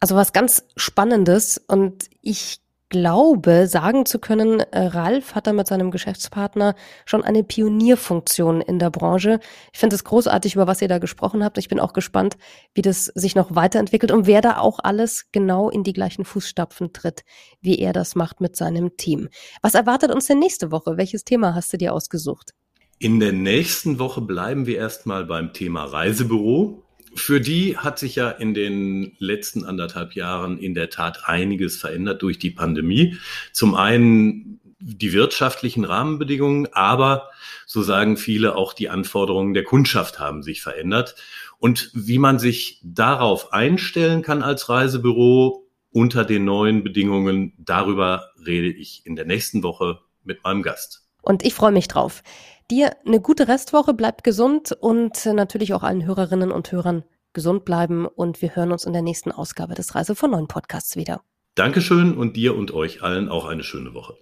Also 0.00 0.16
was 0.16 0.32
ganz 0.32 0.66
Spannendes 0.76 1.58
und 1.58 2.06
ich 2.22 2.58
glaube, 2.92 3.66
sagen 3.68 4.04
zu 4.04 4.18
können, 4.18 4.60
äh, 4.60 4.78
Ralf 4.78 5.34
hat 5.34 5.46
da 5.46 5.54
mit 5.54 5.66
seinem 5.66 5.90
Geschäftspartner 5.90 6.74
schon 7.06 7.24
eine 7.24 7.42
Pionierfunktion 7.42 8.60
in 8.60 8.78
der 8.78 8.90
Branche. 8.90 9.40
Ich 9.72 9.80
finde 9.80 9.96
es 9.96 10.04
großartig, 10.04 10.54
über 10.54 10.66
was 10.66 10.82
ihr 10.82 10.88
da 10.88 10.98
gesprochen 10.98 11.42
habt. 11.42 11.56
Ich 11.56 11.68
bin 11.68 11.80
auch 11.80 11.94
gespannt, 11.94 12.36
wie 12.74 12.82
das 12.82 13.06
sich 13.06 13.34
noch 13.34 13.54
weiterentwickelt 13.54 14.12
und 14.12 14.26
wer 14.26 14.42
da 14.42 14.58
auch 14.58 14.78
alles 14.78 15.30
genau 15.32 15.70
in 15.70 15.84
die 15.84 15.94
gleichen 15.94 16.26
Fußstapfen 16.26 16.92
tritt, 16.92 17.24
wie 17.62 17.78
er 17.78 17.94
das 17.94 18.14
macht 18.14 18.42
mit 18.42 18.56
seinem 18.56 18.98
Team. 18.98 19.30
Was 19.62 19.74
erwartet 19.74 20.12
uns 20.12 20.26
denn 20.26 20.38
nächste 20.38 20.70
Woche? 20.70 20.98
Welches 20.98 21.24
Thema 21.24 21.54
hast 21.54 21.72
du 21.72 21.78
dir 21.78 21.94
ausgesucht? 21.94 22.52
In 22.98 23.20
der 23.20 23.32
nächsten 23.32 23.98
Woche 23.98 24.20
bleiben 24.20 24.66
wir 24.66 24.76
erstmal 24.76 25.24
beim 25.24 25.54
Thema 25.54 25.84
Reisebüro. 25.86 26.84
Für 27.14 27.40
die 27.40 27.76
hat 27.76 27.98
sich 27.98 28.16
ja 28.16 28.30
in 28.30 28.54
den 28.54 29.14
letzten 29.18 29.64
anderthalb 29.64 30.14
Jahren 30.14 30.58
in 30.58 30.74
der 30.74 30.90
Tat 30.90 31.28
einiges 31.28 31.76
verändert 31.76 32.22
durch 32.22 32.38
die 32.38 32.50
Pandemie. 32.50 33.16
Zum 33.52 33.74
einen 33.74 34.60
die 34.78 35.12
wirtschaftlichen 35.12 35.84
Rahmenbedingungen, 35.84 36.72
aber 36.72 37.30
so 37.66 37.82
sagen 37.82 38.16
viele 38.16 38.56
auch 38.56 38.72
die 38.72 38.88
Anforderungen 38.88 39.54
der 39.54 39.62
Kundschaft 39.64 40.18
haben 40.18 40.42
sich 40.42 40.60
verändert. 40.60 41.14
Und 41.58 41.90
wie 41.94 42.18
man 42.18 42.40
sich 42.40 42.80
darauf 42.82 43.52
einstellen 43.52 44.22
kann 44.22 44.42
als 44.42 44.68
Reisebüro 44.68 45.68
unter 45.92 46.24
den 46.24 46.44
neuen 46.44 46.82
Bedingungen, 46.82 47.52
darüber 47.58 48.30
rede 48.44 48.68
ich 48.68 49.06
in 49.06 49.14
der 49.14 49.24
nächsten 49.24 49.62
Woche 49.62 50.00
mit 50.24 50.42
meinem 50.42 50.62
Gast. 50.62 51.06
Und 51.22 51.44
ich 51.44 51.54
freue 51.54 51.72
mich 51.72 51.86
drauf. 51.86 52.22
Dir 52.70 52.96
eine 53.06 53.20
gute 53.20 53.48
Restwoche, 53.48 53.94
bleibt 53.94 54.24
gesund 54.24 54.72
und 54.72 55.26
natürlich 55.26 55.74
auch 55.74 55.82
allen 55.82 56.04
Hörerinnen 56.04 56.52
und 56.52 56.70
Hörern 56.72 57.04
gesund 57.32 57.64
bleiben 57.64 58.06
und 58.06 58.42
wir 58.42 58.54
hören 58.54 58.72
uns 58.72 58.84
in 58.84 58.92
der 58.92 59.02
nächsten 59.02 59.32
Ausgabe 59.32 59.74
des 59.74 59.94
Reise 59.94 60.14
von 60.14 60.30
Neuen 60.30 60.48
Podcasts 60.48 60.96
wieder. 60.96 61.22
Dankeschön 61.54 62.16
und 62.16 62.36
dir 62.36 62.56
und 62.56 62.72
euch 62.72 63.02
allen 63.02 63.28
auch 63.28 63.46
eine 63.46 63.62
schöne 63.62 63.94
Woche. 63.94 64.14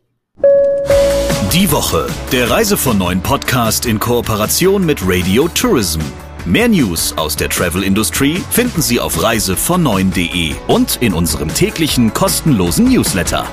Die 1.53 1.70
Woche, 1.72 2.07
der 2.33 2.50
Reise 2.50 2.76
von 2.76 2.98
Neuen 2.98 3.22
Podcast 3.22 3.87
in 3.87 3.98
Kooperation 3.98 4.87
mit 4.87 5.00
Radio 5.05 5.48
Tourism. 5.48 6.00
Mehr 6.46 6.68
News 6.68 7.12
aus 7.18 7.37
der 7.37 7.48
Travel 7.48 7.83
Industry 7.83 8.42
finden 8.50 8.81
Sie 8.81 8.98
auf 8.98 9.22
reisevon 9.22 9.87
und 9.87 10.96
in 11.03 11.12
unserem 11.12 11.53
täglichen 11.53 12.14
kostenlosen 12.14 12.88
Newsletter. 12.88 13.46